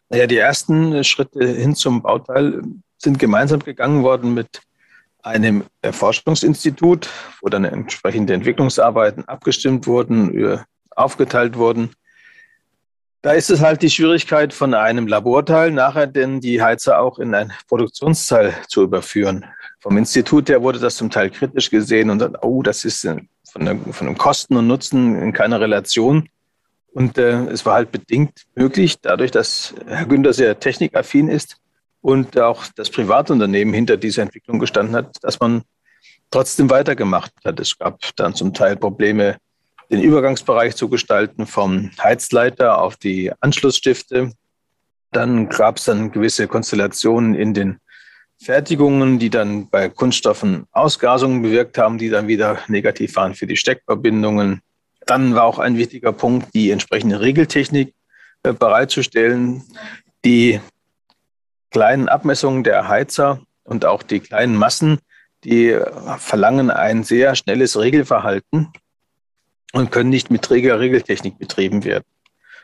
Naja, 0.10 0.28
die 0.28 0.36
ersten 0.36 1.06
Schritte 1.06 1.48
hin 1.48 1.74
zum 1.74 2.02
Bauteil 2.02 2.62
sind 2.98 3.18
gemeinsam 3.18 3.62
gegangen 3.62 4.04
worden 4.04 4.34
mit 4.34 4.60
einem 5.24 5.64
Forschungsinstitut, 5.90 7.10
wo 7.42 7.48
dann 7.48 7.64
entsprechende 7.64 8.34
Entwicklungsarbeiten 8.34 9.24
abgestimmt 9.26 9.88
wurden, 9.88 10.60
aufgeteilt 10.90 11.56
wurden. 11.56 11.92
Da 13.26 13.32
ist 13.32 13.50
es 13.50 13.60
halt 13.60 13.82
die 13.82 13.90
Schwierigkeit 13.90 14.54
von 14.54 14.76
einem 14.76 15.08
Laborteil 15.08 15.72
nachher 15.72 16.06
denn 16.06 16.42
die 16.42 16.62
Heizer 16.62 17.00
auch 17.00 17.18
in 17.18 17.34
ein 17.34 17.52
Produktionsteil 17.68 18.54
zu 18.68 18.84
überführen. 18.84 19.46
Vom 19.80 19.98
Institut 19.98 20.48
her 20.48 20.62
wurde 20.62 20.78
das 20.78 20.98
zum 20.98 21.10
Teil 21.10 21.32
kritisch 21.32 21.72
gesehen 21.72 22.12
und 22.12 22.20
dann, 22.20 22.36
oh, 22.44 22.62
das 22.62 22.86
ist 22.86 23.02
von, 23.02 23.66
der, 23.66 23.80
von 23.80 24.06
dem 24.06 24.16
Kosten 24.16 24.56
und 24.58 24.68
Nutzen 24.68 25.20
in 25.20 25.34
keiner 25.34 25.60
Relation. 25.60 26.30
Und 26.94 27.18
äh, 27.18 27.46
es 27.46 27.66
war 27.66 27.74
halt 27.74 27.92
bedingt 27.92 28.46
möglich, 28.54 29.02
dadurch, 29.02 29.32
dass 29.32 29.74
Herr 29.88 30.06
Günther 30.06 30.34
sehr 30.34 30.60
technikaffin 30.60 31.28
ist 31.28 31.58
und 32.02 32.40
auch 32.40 32.66
das 32.76 32.92
Privatunternehmen 32.92 33.74
hinter 33.74 33.98
dieser 33.98 34.22
Entwicklung 34.22 34.60
gestanden 34.60 34.96
hat, 34.96 35.18
dass 35.24 35.40
man 35.40 35.64
trotzdem 36.30 36.70
weitergemacht 36.70 37.34
hat. 37.44 37.60
Es 37.60 37.76
gab 37.76 38.00
dann 38.18 38.36
zum 38.36 38.54
Teil 38.54 38.76
Probleme 38.76 39.38
den 39.90 40.02
Übergangsbereich 40.02 40.76
zu 40.76 40.90
gestalten 40.90 41.46
vom 41.46 41.92
Heizleiter 42.02 42.82
auf 42.82 42.96
die 42.96 43.32
Anschlussstifte. 43.40 44.32
Dann 45.12 45.50
gab 45.50 45.78
es 45.78 45.86
dann 45.86 46.12
gewisse 46.12 46.48
Konstellationen 46.48 47.36
in 47.36 47.54
den 47.54 47.80
Fertigungen, 48.42 49.18
die 49.20 49.30
dann 49.30 49.70
bei 49.70 49.90
Kunststoffen 49.90 50.66
Ausgasungen 50.72 51.42
bewirkt 51.42 51.78
haben, 51.78 51.98
die 51.98 52.10
dann 52.10 52.28
wieder 52.28 52.60
negativ 52.68 53.16
waren 53.16 53.34
für 53.34 53.48
die 53.48 53.56
Steckverbindungen. 53.56 54.62
Dann 55.06 55.36
war 55.36 55.44
auch 55.44 55.60
ein 55.60 55.78
wichtiger 55.78 56.12
Punkt, 56.12 56.54
die 56.54 56.72
entsprechende 56.72 57.22
Regeltechnik 57.22 57.94
äh, 58.44 58.54
bereitzustellen. 58.54 59.64
Die 60.26 60.60
kleinen 61.72 62.10
Abmessungen 62.10 62.64
der 62.64 62.88
Heizer 62.88 63.42
und 63.64 63.86
auch 63.86 64.04
die 64.04 64.20
kleinen 64.20 64.56
Massen, 64.56 65.00
die 65.44 65.78
verlangen 66.18 66.72
ein 66.72 67.04
sehr 67.04 67.36
schnelles 67.36 67.80
Regelverhalten 67.80 68.70
und 69.76 69.92
können 69.92 70.10
nicht 70.10 70.32
mit 70.32 70.42
träger 70.42 70.80
Regeltechnik 70.80 71.38
betrieben 71.38 71.84
werden. 71.84 72.06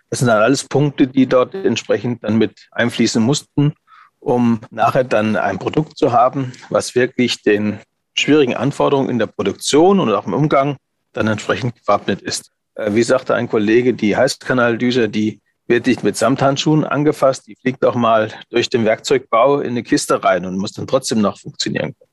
Das 0.10 0.20
sind 0.20 0.30
dann 0.30 0.42
alles 0.42 0.64
Punkte, 0.64 1.08
die 1.08 1.28
dort 1.28 1.54
entsprechend 1.54 2.24
dann 2.24 2.38
mit 2.38 2.70
einfließen 2.72 3.22
mussten, 3.22 3.74
um 4.20 4.62
nachher 4.72 5.04
dann 5.04 5.36
ein 5.36 5.60
Produkt 5.60 5.98
zu 5.98 6.14
haben, 6.14 6.54
was 6.70 6.96
wirklich 6.96 7.42
den 7.44 7.80
schwierigen 8.14 8.56
Anforderungen 8.56 9.10
in 9.10 9.20
der 9.20 9.28
Produktion 9.28 10.00
und 10.00 10.12
auch 10.14 10.26
im 10.26 10.34
Umgang 10.34 10.78
dann 11.12 11.28
entsprechend 11.28 11.76
gewappnet 11.76 12.22
ist. 12.22 12.52
Äh, 12.76 12.94
wie 12.94 13.04
sagte 13.04 13.36
ein 13.36 13.50
Kollege, 13.50 13.94
die 13.94 14.16
Heißkanaldüse, 14.16 15.10
die 15.10 15.42
wird 15.68 15.88
nicht 15.88 16.04
mit 16.04 16.16
Samthandschuhen 16.16 16.86
angefasst, 16.86 17.48
die 17.48 17.56
fliegt 17.56 17.84
auch 17.84 17.96
mal 17.96 18.32
durch 18.50 18.70
den 18.70 18.86
Werkzeugbau 18.86 19.60
in 19.60 19.72
eine 19.72 19.84
Kiste 19.84 20.24
rein 20.24 20.46
und 20.46 20.58
muss 20.58 20.72
dann 20.72 20.88
trotzdem 20.88 21.20
noch 21.20 21.38
funktionieren 21.40 21.94
können. 21.98 22.11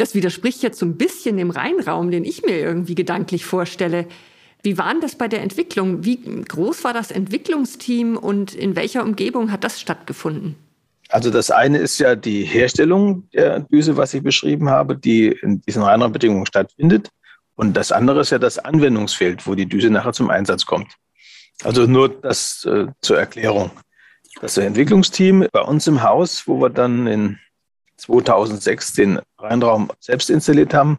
Das 0.00 0.14
widerspricht 0.14 0.62
jetzt 0.62 0.78
so 0.78 0.86
ein 0.86 0.96
bisschen 0.96 1.36
dem 1.36 1.50
Reinraum, 1.50 2.10
den 2.10 2.24
ich 2.24 2.42
mir 2.42 2.56
irgendwie 2.56 2.94
gedanklich 2.94 3.44
vorstelle. 3.44 4.06
Wie 4.62 4.78
war 4.78 4.90
denn 4.92 5.02
das 5.02 5.14
bei 5.14 5.28
der 5.28 5.42
Entwicklung? 5.42 6.06
Wie 6.06 6.16
groß 6.16 6.84
war 6.84 6.94
das 6.94 7.10
Entwicklungsteam 7.10 8.16
und 8.16 8.54
in 8.54 8.76
welcher 8.76 9.02
Umgebung 9.02 9.52
hat 9.52 9.62
das 9.62 9.78
stattgefunden? 9.78 10.56
Also 11.10 11.28
das 11.28 11.50
eine 11.50 11.76
ist 11.76 11.98
ja 11.98 12.16
die 12.16 12.44
Herstellung 12.44 13.28
der 13.34 13.60
Düse, 13.60 13.98
was 13.98 14.14
ich 14.14 14.22
beschrieben 14.22 14.70
habe, 14.70 14.96
die 14.96 15.26
in 15.42 15.60
diesen 15.60 15.82
Reinraumbedingungen 15.82 16.46
stattfindet. 16.46 17.10
Und 17.54 17.76
das 17.76 17.92
andere 17.92 18.20
ist 18.20 18.30
ja 18.30 18.38
das 18.38 18.58
Anwendungsfeld, 18.58 19.46
wo 19.46 19.54
die 19.54 19.66
Düse 19.66 19.90
nachher 19.90 20.14
zum 20.14 20.30
Einsatz 20.30 20.64
kommt. 20.64 20.94
Also 21.62 21.86
nur 21.86 22.08
das 22.08 22.64
äh, 22.64 22.86
zur 23.02 23.18
Erklärung. 23.18 23.70
Das 24.40 24.56
Entwicklungsteam 24.56 25.46
bei 25.52 25.60
uns 25.60 25.86
im 25.86 26.02
Haus, 26.02 26.44
wo 26.46 26.58
wir 26.62 26.70
dann 26.70 27.06
in 27.06 27.38
2006 28.00 28.94
den 28.94 29.20
Rheinraum 29.38 29.90
selbst 30.00 30.30
installiert 30.30 30.74
haben. 30.74 30.98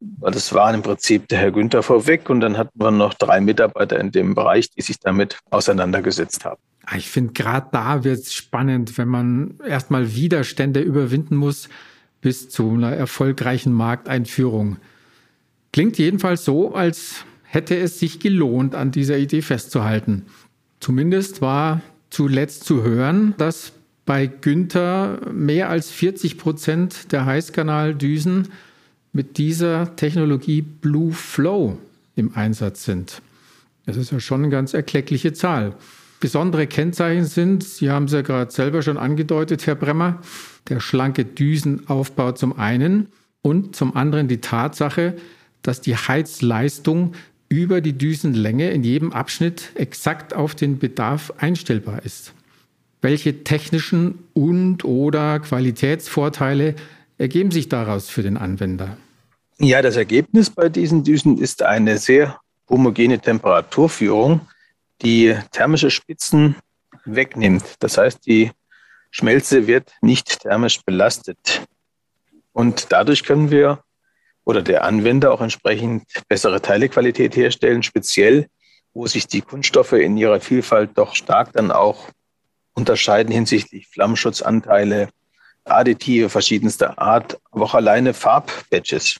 Das 0.00 0.52
waren 0.52 0.74
im 0.74 0.82
Prinzip 0.82 1.28
der 1.28 1.38
Herr 1.38 1.50
Günther 1.50 1.82
vorweg 1.82 2.28
und 2.28 2.40
dann 2.40 2.58
hatten 2.58 2.78
wir 2.78 2.90
noch 2.90 3.14
drei 3.14 3.40
Mitarbeiter 3.40 3.98
in 3.98 4.10
dem 4.10 4.34
Bereich, 4.34 4.70
die 4.70 4.82
sich 4.82 4.98
damit 5.00 5.38
auseinandergesetzt 5.50 6.44
haben. 6.44 6.60
Ah, 6.84 6.96
ich 6.96 7.08
finde, 7.08 7.32
gerade 7.32 7.68
da 7.72 8.04
wird 8.04 8.18
es 8.18 8.34
spannend, 8.34 8.98
wenn 8.98 9.08
man 9.08 9.58
erstmal 9.66 10.14
Widerstände 10.14 10.80
überwinden 10.80 11.36
muss 11.36 11.68
bis 12.20 12.48
zu 12.48 12.70
einer 12.70 12.92
erfolgreichen 12.92 13.72
Markteinführung. 13.72 14.76
Klingt 15.72 15.98
jedenfalls 15.98 16.44
so, 16.44 16.74
als 16.74 17.24
hätte 17.42 17.76
es 17.76 17.98
sich 17.98 18.20
gelohnt, 18.20 18.74
an 18.74 18.90
dieser 18.90 19.16
Idee 19.16 19.42
festzuhalten. 19.42 20.26
Zumindest 20.80 21.40
war 21.40 21.80
zuletzt 22.10 22.64
zu 22.64 22.82
hören, 22.82 23.34
dass 23.38 23.72
bei 24.06 24.26
Günther 24.26 25.20
mehr 25.32 25.70
als 25.70 25.90
40 25.90 26.38
Prozent 26.38 27.12
der 27.12 27.24
Heißkanaldüsen 27.24 28.48
mit 29.12 29.38
dieser 29.38 29.96
Technologie 29.96 30.62
Blue 30.62 31.12
Flow 31.12 31.78
im 32.16 32.34
Einsatz 32.34 32.84
sind. 32.84 33.22
Das 33.86 33.96
ist 33.96 34.12
ja 34.12 34.20
schon 34.20 34.42
eine 34.42 34.50
ganz 34.50 34.74
erkleckliche 34.74 35.32
Zahl. 35.32 35.74
Besondere 36.20 36.66
Kennzeichen 36.66 37.24
sind, 37.24 37.64
Sie 37.64 37.90
haben 37.90 38.06
es 38.06 38.12
ja 38.12 38.22
gerade 38.22 38.50
selber 38.50 38.82
schon 38.82 38.96
angedeutet, 38.96 39.66
Herr 39.66 39.74
Bremmer, 39.74 40.20
der 40.68 40.80
schlanke 40.80 41.24
Düsenaufbau 41.24 42.32
zum 42.32 42.58
einen 42.58 43.08
und 43.42 43.76
zum 43.76 43.94
anderen 43.94 44.28
die 44.28 44.40
Tatsache, 44.40 45.16
dass 45.62 45.80
die 45.80 45.96
Heizleistung 45.96 47.12
über 47.48 47.80
die 47.80 47.92
Düsenlänge 47.92 48.70
in 48.70 48.84
jedem 48.84 49.12
Abschnitt 49.12 49.70
exakt 49.74 50.34
auf 50.34 50.54
den 50.54 50.78
Bedarf 50.78 51.32
einstellbar 51.38 52.04
ist. 52.04 52.32
Welche 53.04 53.44
technischen 53.44 54.30
und 54.32 54.86
oder 54.86 55.38
Qualitätsvorteile 55.38 56.74
ergeben 57.18 57.50
sich 57.50 57.68
daraus 57.68 58.08
für 58.08 58.22
den 58.22 58.38
Anwender? 58.38 58.96
Ja, 59.58 59.82
das 59.82 59.96
Ergebnis 59.96 60.48
bei 60.48 60.70
diesen 60.70 61.04
Düsen 61.04 61.36
ist 61.36 61.62
eine 61.62 61.98
sehr 61.98 62.40
homogene 62.66 63.18
Temperaturführung, 63.18 64.40
die 65.02 65.36
thermische 65.52 65.90
Spitzen 65.90 66.56
wegnimmt. 67.04 67.74
Das 67.80 67.98
heißt, 67.98 68.24
die 68.24 68.52
Schmelze 69.10 69.66
wird 69.66 69.92
nicht 70.00 70.40
thermisch 70.40 70.80
belastet. 70.82 71.60
Und 72.54 72.86
dadurch 72.88 73.22
können 73.22 73.50
wir 73.50 73.80
oder 74.44 74.62
der 74.62 74.82
Anwender 74.82 75.30
auch 75.34 75.42
entsprechend 75.42 76.04
bessere 76.30 76.62
Teilequalität 76.62 77.36
herstellen, 77.36 77.82
speziell 77.82 78.48
wo 78.94 79.06
sich 79.06 79.26
die 79.26 79.42
Kunststoffe 79.42 79.92
in 79.92 80.16
ihrer 80.16 80.40
Vielfalt 80.40 80.92
doch 80.94 81.14
stark 81.14 81.52
dann 81.52 81.70
auch 81.70 82.08
unterscheiden 82.74 83.32
hinsichtlich 83.32 83.88
Flammenschutzanteile, 83.88 85.08
Additive 85.64 86.28
verschiedenster 86.28 86.98
Art, 86.98 87.38
aber 87.50 87.64
auch 87.64 87.74
alleine 87.74 88.12
Farbbatches. 88.12 89.16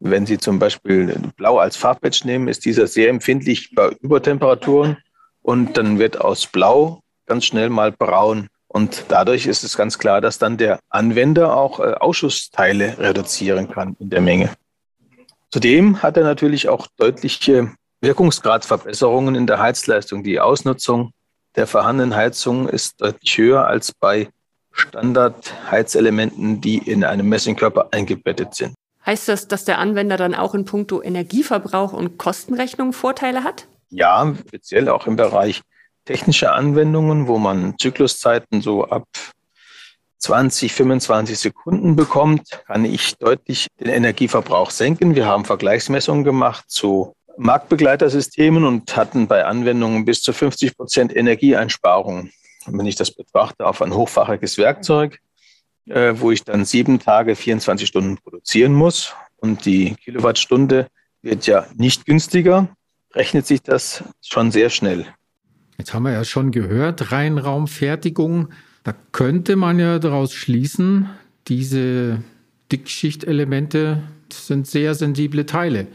Wenn 0.00 0.26
Sie 0.26 0.38
zum 0.38 0.58
Beispiel 0.58 1.14
Blau 1.36 1.58
als 1.58 1.76
Farbbatch 1.76 2.24
nehmen, 2.24 2.48
ist 2.48 2.64
dieser 2.64 2.86
sehr 2.86 3.08
empfindlich 3.08 3.74
bei 3.74 3.88
Übertemperaturen 4.00 4.98
und 5.42 5.76
dann 5.76 5.98
wird 5.98 6.20
aus 6.20 6.46
Blau 6.46 7.00
ganz 7.26 7.44
schnell 7.44 7.70
mal 7.70 7.92
braun. 7.92 8.48
Und 8.66 9.04
dadurch 9.08 9.46
ist 9.46 9.64
es 9.64 9.76
ganz 9.76 9.98
klar, 9.98 10.20
dass 10.20 10.38
dann 10.38 10.56
der 10.56 10.80
Anwender 10.88 11.56
auch 11.56 11.78
äh, 11.78 11.92
Ausschussteile 11.94 12.98
reduzieren 12.98 13.70
kann 13.70 13.96
in 14.00 14.10
der 14.10 14.20
Menge. 14.22 14.50
Zudem 15.50 16.02
hat 16.02 16.16
er 16.16 16.24
natürlich 16.24 16.68
auch 16.68 16.86
deutliche 16.96 17.70
Wirkungsgradverbesserungen 18.00 19.34
in 19.34 19.46
der 19.46 19.60
Heizleistung. 19.60 20.24
Die 20.24 20.40
Ausnutzung 20.40 21.12
der 21.56 21.66
vorhandenen 21.66 22.14
Heizung 22.14 22.68
ist 22.68 23.00
deutlich 23.00 23.36
höher 23.38 23.66
als 23.66 23.92
bei 23.92 24.28
Standardheizelementen, 24.72 26.60
die 26.60 26.78
in 26.78 27.04
einem 27.04 27.28
Messingkörper 27.28 27.88
eingebettet 27.90 28.54
sind. 28.54 28.74
Heißt 29.04 29.28
das, 29.28 29.48
dass 29.48 29.64
der 29.64 29.78
Anwender 29.78 30.16
dann 30.16 30.34
auch 30.34 30.54
in 30.54 30.64
puncto 30.64 31.02
Energieverbrauch 31.02 31.92
und 31.92 32.18
Kostenrechnung 32.18 32.92
Vorteile 32.92 33.44
hat? 33.44 33.66
Ja, 33.90 34.32
speziell 34.48 34.88
auch 34.88 35.06
im 35.06 35.16
Bereich 35.16 35.60
technische 36.04 36.52
Anwendungen, 36.52 37.26
wo 37.26 37.38
man 37.38 37.74
Zykluszeiten 37.78 38.62
so 38.62 38.84
ab 38.86 39.04
20, 40.18 40.72
25 40.72 41.36
Sekunden 41.36 41.96
bekommt, 41.96 42.62
kann 42.66 42.84
ich 42.84 43.16
deutlich 43.16 43.66
den 43.80 43.88
Energieverbrauch 43.88 44.70
senken. 44.70 45.16
Wir 45.16 45.26
haben 45.26 45.44
Vergleichsmessungen 45.44 46.22
gemacht 46.22 46.64
zu 46.68 47.14
Marktbegleitersystemen 47.38 48.64
und 48.64 48.96
hatten 48.96 49.26
bei 49.26 49.44
Anwendungen 49.44 50.04
bis 50.04 50.22
zu 50.22 50.32
50 50.32 50.76
Prozent 50.76 51.16
Energieeinsparungen. 51.16 52.32
Und 52.66 52.78
wenn 52.78 52.86
ich 52.86 52.96
das 52.96 53.10
betrachte 53.10 53.66
auf 53.66 53.82
ein 53.82 53.94
hochfachiges 53.94 54.58
Werkzeug, 54.58 55.18
äh, 55.86 56.14
wo 56.16 56.30
ich 56.30 56.44
dann 56.44 56.64
sieben 56.64 56.98
Tage, 56.98 57.34
24 57.34 57.88
Stunden 57.88 58.18
produzieren 58.18 58.72
muss 58.72 59.14
und 59.36 59.64
die 59.64 59.94
Kilowattstunde 59.96 60.88
wird 61.22 61.46
ja 61.46 61.66
nicht 61.74 62.06
günstiger, 62.06 62.68
rechnet 63.14 63.46
sich 63.46 63.62
das 63.62 64.04
schon 64.20 64.50
sehr 64.50 64.70
schnell. 64.70 65.06
Jetzt 65.78 65.94
haben 65.94 66.04
wir 66.04 66.12
ja 66.12 66.24
schon 66.24 66.52
gehört, 66.52 67.12
Reinraumfertigung. 67.12 68.50
Da 68.84 68.94
könnte 69.12 69.56
man 69.56 69.78
ja 69.78 69.98
daraus 69.98 70.32
schließen, 70.32 71.10
diese 71.48 72.22
Dickschichtelemente 72.70 74.02
sind 74.32 74.66
sehr 74.66 74.94
sensible 74.94 75.46
Teile. 75.46 75.88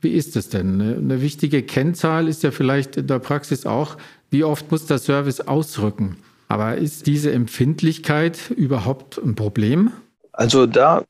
Wie 0.00 0.12
ist 0.12 0.36
es 0.36 0.48
denn? 0.48 0.80
Eine 0.80 1.20
wichtige 1.20 1.62
Kennzahl 1.62 2.28
ist 2.28 2.42
ja 2.42 2.50
vielleicht 2.50 2.96
in 2.96 3.06
der 3.06 3.18
Praxis 3.18 3.66
auch, 3.66 3.96
wie 4.30 4.44
oft 4.44 4.70
muss 4.70 4.86
der 4.86 4.98
Service 4.98 5.40
ausrücken? 5.40 6.16
Aber 6.48 6.76
ist 6.76 7.06
diese 7.06 7.32
Empfindlichkeit 7.32 8.50
überhaupt 8.50 9.18
ein 9.18 9.34
Problem? 9.34 9.92
Also 10.32 10.66
da, 10.66 11.04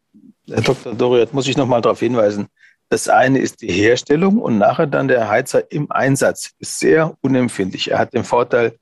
Herr 0.48 0.62
Dr. 0.62 0.94
Doriot, 0.94 1.33
muss 1.33 1.46
ich 1.46 1.57
noch 1.57 1.66
mal 1.66 1.81
darauf 1.81 2.00
hinweisen, 2.00 2.48
das 2.88 3.09
eine 3.09 3.38
ist 3.38 3.62
die 3.62 3.70
Herstellung 3.70 4.38
und 4.38 4.59
nachher 4.59 4.88
dann 4.88 5.07
der 5.07 5.29
Heizer 5.29 5.70
im 5.70 5.90
Einsatz 5.92 6.50
ist 6.59 6.81
sehr 6.81 7.16
unempfindlich. 7.20 7.92
Er 7.92 7.98
hat 8.00 8.12
den 8.12 8.24
Vorteil, 8.24 8.76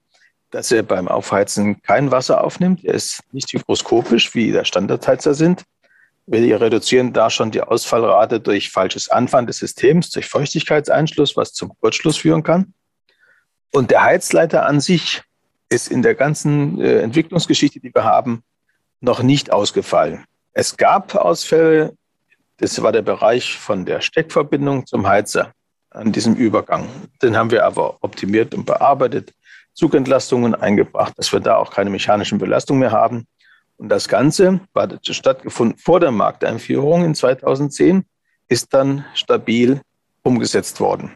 dass 0.50 0.72
er 0.72 0.82
beim 0.82 1.08
Aufheizen 1.08 1.82
kein 1.82 2.10
Wasser 2.10 2.42
aufnimmt. 2.42 2.82
Er 2.84 2.94
ist 2.94 3.20
nicht 3.32 3.52
hygroskopisch, 3.52 4.34
wie 4.34 4.50
der 4.50 4.64
Standardheizer 4.64 5.34
sind. 5.34 5.64
Wir 6.30 6.60
reduzieren 6.60 7.12
da 7.12 7.30
schon 7.30 7.50
die 7.50 7.62
Ausfallrate 7.62 8.40
durch 8.40 8.70
falsches 8.70 9.08
Anfahren 9.08 9.46
des 9.46 9.58
Systems, 9.58 10.10
durch 10.10 10.26
Feuchtigkeitseinschluss, 10.28 11.36
was 11.36 11.52
zum 11.52 11.72
Kurzschluss 11.80 12.18
führen 12.18 12.42
kann. 12.42 12.74
Und 13.72 13.90
der 13.90 14.02
Heizleiter 14.02 14.66
an 14.66 14.80
sich 14.80 15.22
ist 15.68 15.88
in 15.88 16.02
der 16.02 16.14
ganzen 16.14 16.80
äh, 16.80 17.00
Entwicklungsgeschichte, 17.00 17.80
die 17.80 17.94
wir 17.94 18.04
haben, 18.04 18.42
noch 19.00 19.22
nicht 19.22 19.52
ausgefallen. 19.52 20.24
Es 20.52 20.76
gab 20.76 21.14
Ausfälle 21.14 21.94
das 22.58 22.82
war 22.82 22.90
der 22.90 23.02
Bereich 23.02 23.56
von 23.56 23.86
der 23.86 24.00
Steckverbindung 24.00 24.84
zum 24.84 25.06
Heizer 25.06 25.52
an 25.90 26.10
diesem 26.10 26.34
Übergang. 26.34 26.88
Den 27.22 27.36
haben 27.36 27.52
wir 27.52 27.64
aber 27.64 27.98
optimiert 28.00 28.52
und 28.52 28.66
bearbeitet, 28.66 29.32
Zugentlastungen 29.74 30.56
eingebracht, 30.56 31.14
dass 31.16 31.32
wir 31.32 31.38
da 31.38 31.56
auch 31.56 31.70
keine 31.70 31.90
mechanischen 31.90 32.38
Belastungen 32.38 32.80
mehr 32.80 32.90
haben. 32.90 33.26
Und 33.78 33.88
das 33.88 34.08
Ganze 34.08 34.60
war 34.74 34.88
stattgefunden 35.02 35.78
vor 35.78 36.00
der 36.00 36.10
Markteinführung 36.10 37.04
in 37.04 37.14
2010, 37.14 38.04
ist 38.48 38.74
dann 38.74 39.04
stabil 39.14 39.80
umgesetzt 40.22 40.80
worden. 40.80 41.14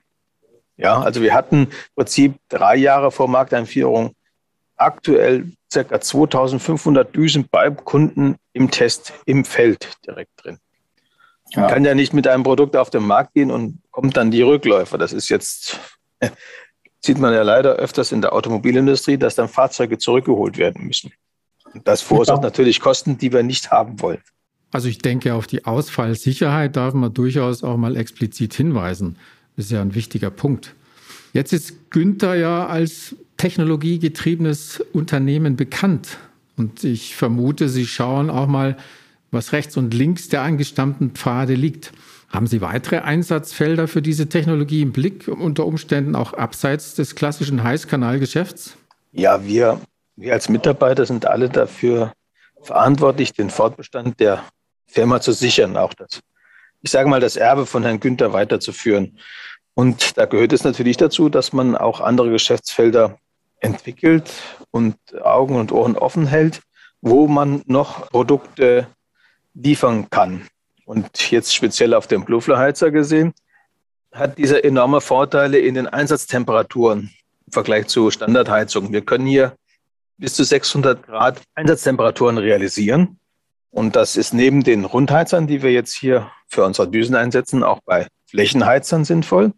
Ja, 0.77 1.01
also 1.01 1.23
wir 1.23 1.35
hatten 1.35 1.65
im 1.65 1.69
Prinzip 1.95 2.37
drei 2.49 2.77
Jahre 2.77 3.11
vor 3.11 3.29
Markteinführung 3.29 4.15
aktuell 4.77 5.53
ca. 5.73 6.01
2500 6.01 7.15
Düsen 7.15 7.47
beim 7.51 7.77
Kunden 7.77 8.37
im 8.53 8.71
Test 8.71 9.13
im 9.27 9.45
Feld 9.45 9.99
direkt 10.07 10.31
drin. 10.37 10.59
Man 11.55 11.69
kann 11.69 11.85
ja 11.85 11.95
nicht 11.95 12.15
mit 12.15 12.27
einem 12.27 12.45
Produkt 12.45 12.77
auf 12.77 12.89
den 12.89 13.03
Markt 13.03 13.35
gehen 13.35 13.51
und 13.51 13.83
kommt 13.91 14.17
dann 14.17 14.31
die 14.31 14.41
Rückläufer. 14.41 14.97
Das 14.97 15.13
ist 15.13 15.29
jetzt, 15.29 15.79
sieht 17.01 17.19
man 17.19 17.35
ja 17.35 17.43
leider 17.43 17.75
öfters 17.75 18.13
in 18.13 18.23
der 18.23 18.33
Automobilindustrie, 18.33 19.19
dass 19.19 19.35
dann 19.35 19.49
Fahrzeuge 19.49 19.99
zurückgeholt 19.99 20.57
werden 20.57 20.87
müssen. 20.87 21.13
Das 21.85 22.03
verursacht 22.03 22.39
ja. 22.39 22.45
natürlich 22.45 22.81
Kosten, 22.81 23.19
die 23.19 23.33
wir 23.33 23.43
nicht 23.43 23.71
haben 23.71 24.01
wollen. 24.01 24.19
Also 24.71 24.89
ich 24.89 24.99
denke, 24.99 25.35
auf 25.35 25.47
die 25.47 25.65
Ausfallsicherheit 25.65 26.77
darf 26.77 26.95
man 26.95 27.13
durchaus 27.13 27.63
auch 27.63 27.77
mal 27.77 27.97
explizit 27.97 28.55
hinweisen. 28.55 29.17
Das 29.57 29.67
ist 29.67 29.73
ja 29.73 29.83
ein 29.83 29.95
wichtiger 29.95 30.31
Punkt. 30.31 30.75
Jetzt 31.33 31.53
ist 31.53 31.91
Günther 31.91 32.35
ja 32.35 32.67
als 32.67 33.17
technologiegetriebenes 33.37 34.83
Unternehmen 34.93 35.57
bekannt. 35.57 36.19
Und 36.57 36.85
ich 36.85 37.17
vermute, 37.17 37.69
Sie 37.69 37.87
schauen 37.87 38.31
auch 38.31 38.47
mal 38.47 38.77
was 39.31 39.53
rechts 39.53 39.77
und 39.77 39.95
links 39.95 40.29
der 40.29 40.43
angestammten 40.43 41.11
Pfade 41.11 41.55
liegt. 41.55 41.93
Haben 42.29 42.47
Sie 42.47 42.61
weitere 42.61 42.99
Einsatzfelder 42.99 43.89
für 43.89 44.01
diese 44.01 44.29
Technologie 44.29 44.83
im 44.83 44.93
Blick, 44.93 45.29
unter 45.29 45.67
Umständen 45.67 46.15
auch 46.15 46.33
abseits 46.33 46.95
des 46.95 47.15
klassischen 47.15 47.63
Heißkanalgeschäfts? 47.63 48.77
Ja, 49.13 49.45
wir, 49.45 49.81
wir 50.17 50.33
als 50.33 50.49
Mitarbeiter 50.49 51.07
sind 51.07 51.27
alle 51.27 51.49
dafür 51.49 52.13
verantwortlich, 52.63 53.33
den 53.33 53.51
Fortbestand 53.51 54.21
der 54.21 54.45
Firma 54.87 55.21
zu 55.21 55.33
sichern, 55.33 55.77
auch 55.77 55.95
das, 55.95 56.21
ich 56.83 56.91
sage 56.91 57.09
mal, 57.09 57.21
das 57.21 57.37
Erbe 57.37 57.67
von 57.67 57.83
Herrn 57.83 58.01
Günther 58.01 58.33
weiterzuführen. 58.33 59.19
Und 59.75 60.19
da 60.19 60.27
gehört 60.27 60.53
es 60.53 60.65
natürlich 60.65 60.97
dazu, 60.99 61.29
dass 61.29 61.53
man 61.53 61.77
auch 61.77 62.01
andere 62.01 62.31
Geschäftsfelder 62.31 63.19
entwickelt 63.61 64.31
und 64.71 64.97
Augen 65.23 65.57
und 65.57 65.73
Ohren 65.73 65.97
offen 65.97 66.27
hält, 66.27 66.61
wo 67.01 67.27
man 67.27 67.63
noch 67.67 68.11
Produkte 68.11 68.87
liefern 69.55 70.09
kann. 70.11 70.47
und 70.85 71.31
jetzt 71.31 71.55
speziell 71.55 71.95
auf 71.95 72.07
den 72.07 72.25
Bluefloheizer 72.25 72.91
gesehen, 72.91 73.33
hat 74.13 74.37
dieser 74.37 74.65
enorme 74.65 75.01
Vorteile 75.01 75.59
in 75.59 75.75
den 75.75 75.87
Einsatztemperaturen 75.87 77.11
im 77.47 77.53
Vergleich 77.53 77.87
zu 77.87 78.11
Standardheizung. 78.11 78.93
Wir 78.93 79.03
können 79.03 79.27
hier 79.27 79.57
bis 80.23 80.35
zu 80.35 80.45
600 80.45 81.05
Grad 81.05 81.43
Einsatztemperaturen 81.57 82.39
realisieren. 82.39 83.19
Und 83.73 83.97
das 83.97 84.17
ist 84.17 84.33
neben 84.33 84.63
den 84.63 84.85
Rundheizern, 84.85 85.49
die 85.49 85.63
wir 85.63 85.73
jetzt 85.73 85.95
hier 85.95 86.31
für 86.47 86.65
unsere 86.65 86.89
Düsen 86.89 87.17
einsetzen, 87.17 87.65
auch 87.65 87.81
bei 87.85 88.07
Flächenheizern 88.27 89.05
sinnvoll 89.05 89.53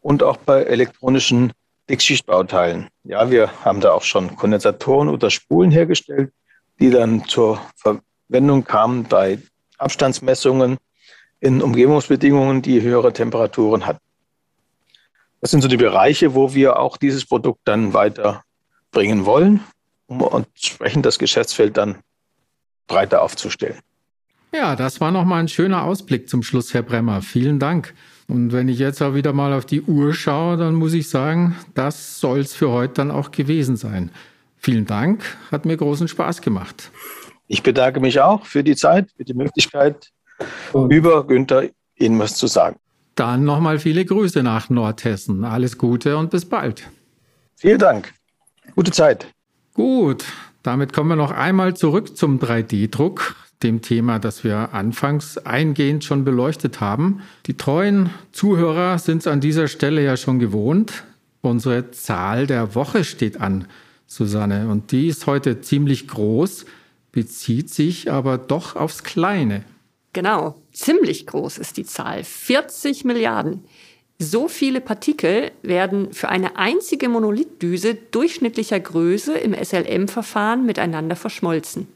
und 0.00 0.22
auch 0.22 0.36
bei 0.36 0.62
elektronischen 0.62 1.52
Dickschichtbauteilen. 1.90 2.86
Ja, 3.02 3.32
wir 3.32 3.50
haben 3.64 3.80
da 3.80 3.90
auch 3.90 4.04
schon 4.04 4.36
Kondensatoren 4.36 5.08
oder 5.08 5.28
Spulen 5.28 5.72
hergestellt, 5.72 6.32
die 6.78 6.90
dann 6.90 7.24
zur 7.24 7.60
Verwendung 7.74 8.62
kamen 8.62 9.04
bei 9.04 9.40
Abstandsmessungen 9.76 10.76
in 11.40 11.60
Umgebungsbedingungen, 11.60 12.62
die 12.62 12.80
höhere 12.80 13.12
Temperaturen 13.12 13.86
hatten. 13.86 14.04
Das 15.40 15.50
sind 15.50 15.62
so 15.62 15.68
die 15.68 15.76
Bereiche, 15.76 16.36
wo 16.36 16.54
wir 16.54 16.78
auch 16.78 16.96
dieses 16.96 17.26
Produkt 17.26 17.62
dann 17.64 17.92
weiterbringen 17.92 19.26
wollen, 19.26 19.64
um 20.06 20.22
entsprechend 20.22 21.06
das 21.06 21.18
Geschäftsfeld 21.18 21.76
dann 21.76 21.98
breiter 22.86 23.22
aufzustellen. 23.22 23.78
Ja, 24.52 24.76
das 24.76 25.00
war 25.00 25.10
nochmal 25.10 25.40
ein 25.40 25.48
schöner 25.48 25.82
Ausblick 25.82 26.28
zum 26.28 26.42
Schluss, 26.42 26.72
Herr 26.72 26.82
Bremmer. 26.82 27.20
Vielen 27.20 27.58
Dank. 27.58 27.94
Und 28.28 28.52
wenn 28.52 28.68
ich 28.68 28.78
jetzt 28.78 29.02
auch 29.02 29.14
wieder 29.14 29.32
mal 29.32 29.52
auf 29.52 29.66
die 29.66 29.82
Uhr 29.82 30.14
schaue, 30.14 30.56
dann 30.56 30.74
muss 30.74 30.94
ich 30.94 31.08
sagen, 31.08 31.56
das 31.74 32.20
soll 32.20 32.40
es 32.40 32.54
für 32.54 32.70
heute 32.70 32.94
dann 32.94 33.10
auch 33.10 33.30
gewesen 33.30 33.76
sein. 33.76 34.10
Vielen 34.56 34.86
Dank, 34.86 35.22
hat 35.52 35.64
mir 35.64 35.76
großen 35.76 36.08
Spaß 36.08 36.40
gemacht. 36.40 36.90
Ich 37.46 37.62
bedanke 37.62 38.00
mich 38.00 38.20
auch 38.20 38.46
für 38.46 38.64
die 38.64 38.74
Zeit, 38.74 39.10
für 39.16 39.24
die 39.24 39.34
Möglichkeit, 39.34 40.10
über 40.72 41.26
Günther 41.26 41.68
Ihnen 41.96 42.18
was 42.18 42.34
zu 42.34 42.46
sagen. 42.46 42.78
Dann 43.14 43.44
nochmal 43.44 43.78
viele 43.78 44.04
Grüße 44.04 44.42
nach 44.42 44.68
Nordhessen. 44.68 45.44
Alles 45.44 45.78
Gute 45.78 46.16
und 46.16 46.30
bis 46.30 46.44
bald. 46.44 46.88
Vielen 47.56 47.78
Dank. 47.78 48.12
Gute 48.74 48.90
Zeit. 48.90 49.26
Gut, 49.76 50.24
damit 50.62 50.94
kommen 50.94 51.10
wir 51.10 51.16
noch 51.16 51.32
einmal 51.32 51.76
zurück 51.76 52.16
zum 52.16 52.38
3D-Druck, 52.38 53.36
dem 53.62 53.82
Thema, 53.82 54.18
das 54.18 54.42
wir 54.42 54.72
anfangs 54.72 55.36
eingehend 55.36 56.02
schon 56.02 56.24
beleuchtet 56.24 56.80
haben. 56.80 57.20
Die 57.44 57.58
treuen 57.58 58.08
Zuhörer 58.32 58.98
sind 58.98 59.18
es 59.18 59.26
an 59.26 59.42
dieser 59.42 59.68
Stelle 59.68 60.02
ja 60.02 60.16
schon 60.16 60.38
gewohnt. 60.38 61.04
Unsere 61.42 61.90
Zahl 61.90 62.46
der 62.46 62.74
Woche 62.74 63.04
steht 63.04 63.38
an, 63.42 63.66
Susanne, 64.06 64.68
und 64.68 64.92
die 64.92 65.08
ist 65.08 65.26
heute 65.26 65.60
ziemlich 65.60 66.08
groß, 66.08 66.64
bezieht 67.12 67.68
sich 67.68 68.10
aber 68.10 68.38
doch 68.38 68.76
aufs 68.76 69.04
Kleine. 69.04 69.62
Genau, 70.14 70.62
ziemlich 70.72 71.26
groß 71.26 71.58
ist 71.58 71.76
die 71.76 71.84
Zahl. 71.84 72.24
40 72.24 73.04
Milliarden. 73.04 73.62
So 74.18 74.48
viele 74.48 74.80
Partikel 74.80 75.50
werden 75.62 76.12
für 76.12 76.30
eine 76.30 76.56
einzige 76.56 77.08
Monolithdüse 77.08 77.94
durchschnittlicher 77.94 78.80
Größe 78.80 79.36
im 79.36 79.54
SLM-Verfahren 79.54 80.64
miteinander 80.64 81.16
verschmolzen. 81.16 81.88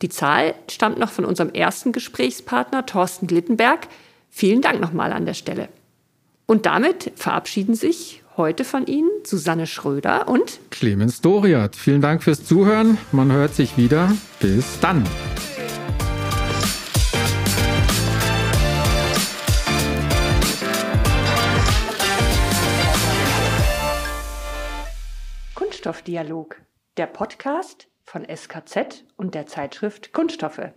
Die 0.00 0.08
Zahl 0.08 0.54
stammt 0.70 0.98
noch 0.98 1.10
von 1.10 1.26
unserem 1.26 1.50
ersten 1.50 1.92
Gesprächspartner 1.92 2.86
Thorsten 2.86 3.26
Glittenberg. 3.26 3.88
Vielen 4.30 4.62
Dank 4.62 4.80
nochmal 4.80 5.12
an 5.12 5.26
der 5.26 5.34
Stelle. 5.34 5.68
Und 6.46 6.64
damit 6.64 7.12
verabschieden 7.14 7.74
sich 7.74 8.22
heute 8.38 8.64
von 8.64 8.86
Ihnen 8.86 9.10
Susanne 9.24 9.66
Schröder 9.66 10.28
und 10.28 10.60
Clemens 10.70 11.20
Doriat. 11.20 11.76
Vielen 11.76 12.00
Dank 12.00 12.22
fürs 12.22 12.44
Zuhören. 12.44 12.96
Man 13.12 13.30
hört 13.30 13.54
sich 13.54 13.76
wieder. 13.76 14.16
Bis 14.40 14.80
dann. 14.80 15.04
Kunststoffdialog, 25.90 26.62
der 26.98 27.08
Podcast 27.08 27.88
von 28.04 28.24
SKZ 28.24 29.04
und 29.16 29.34
der 29.34 29.48
Zeitschrift 29.48 30.12
Kunststoffe. 30.12 30.70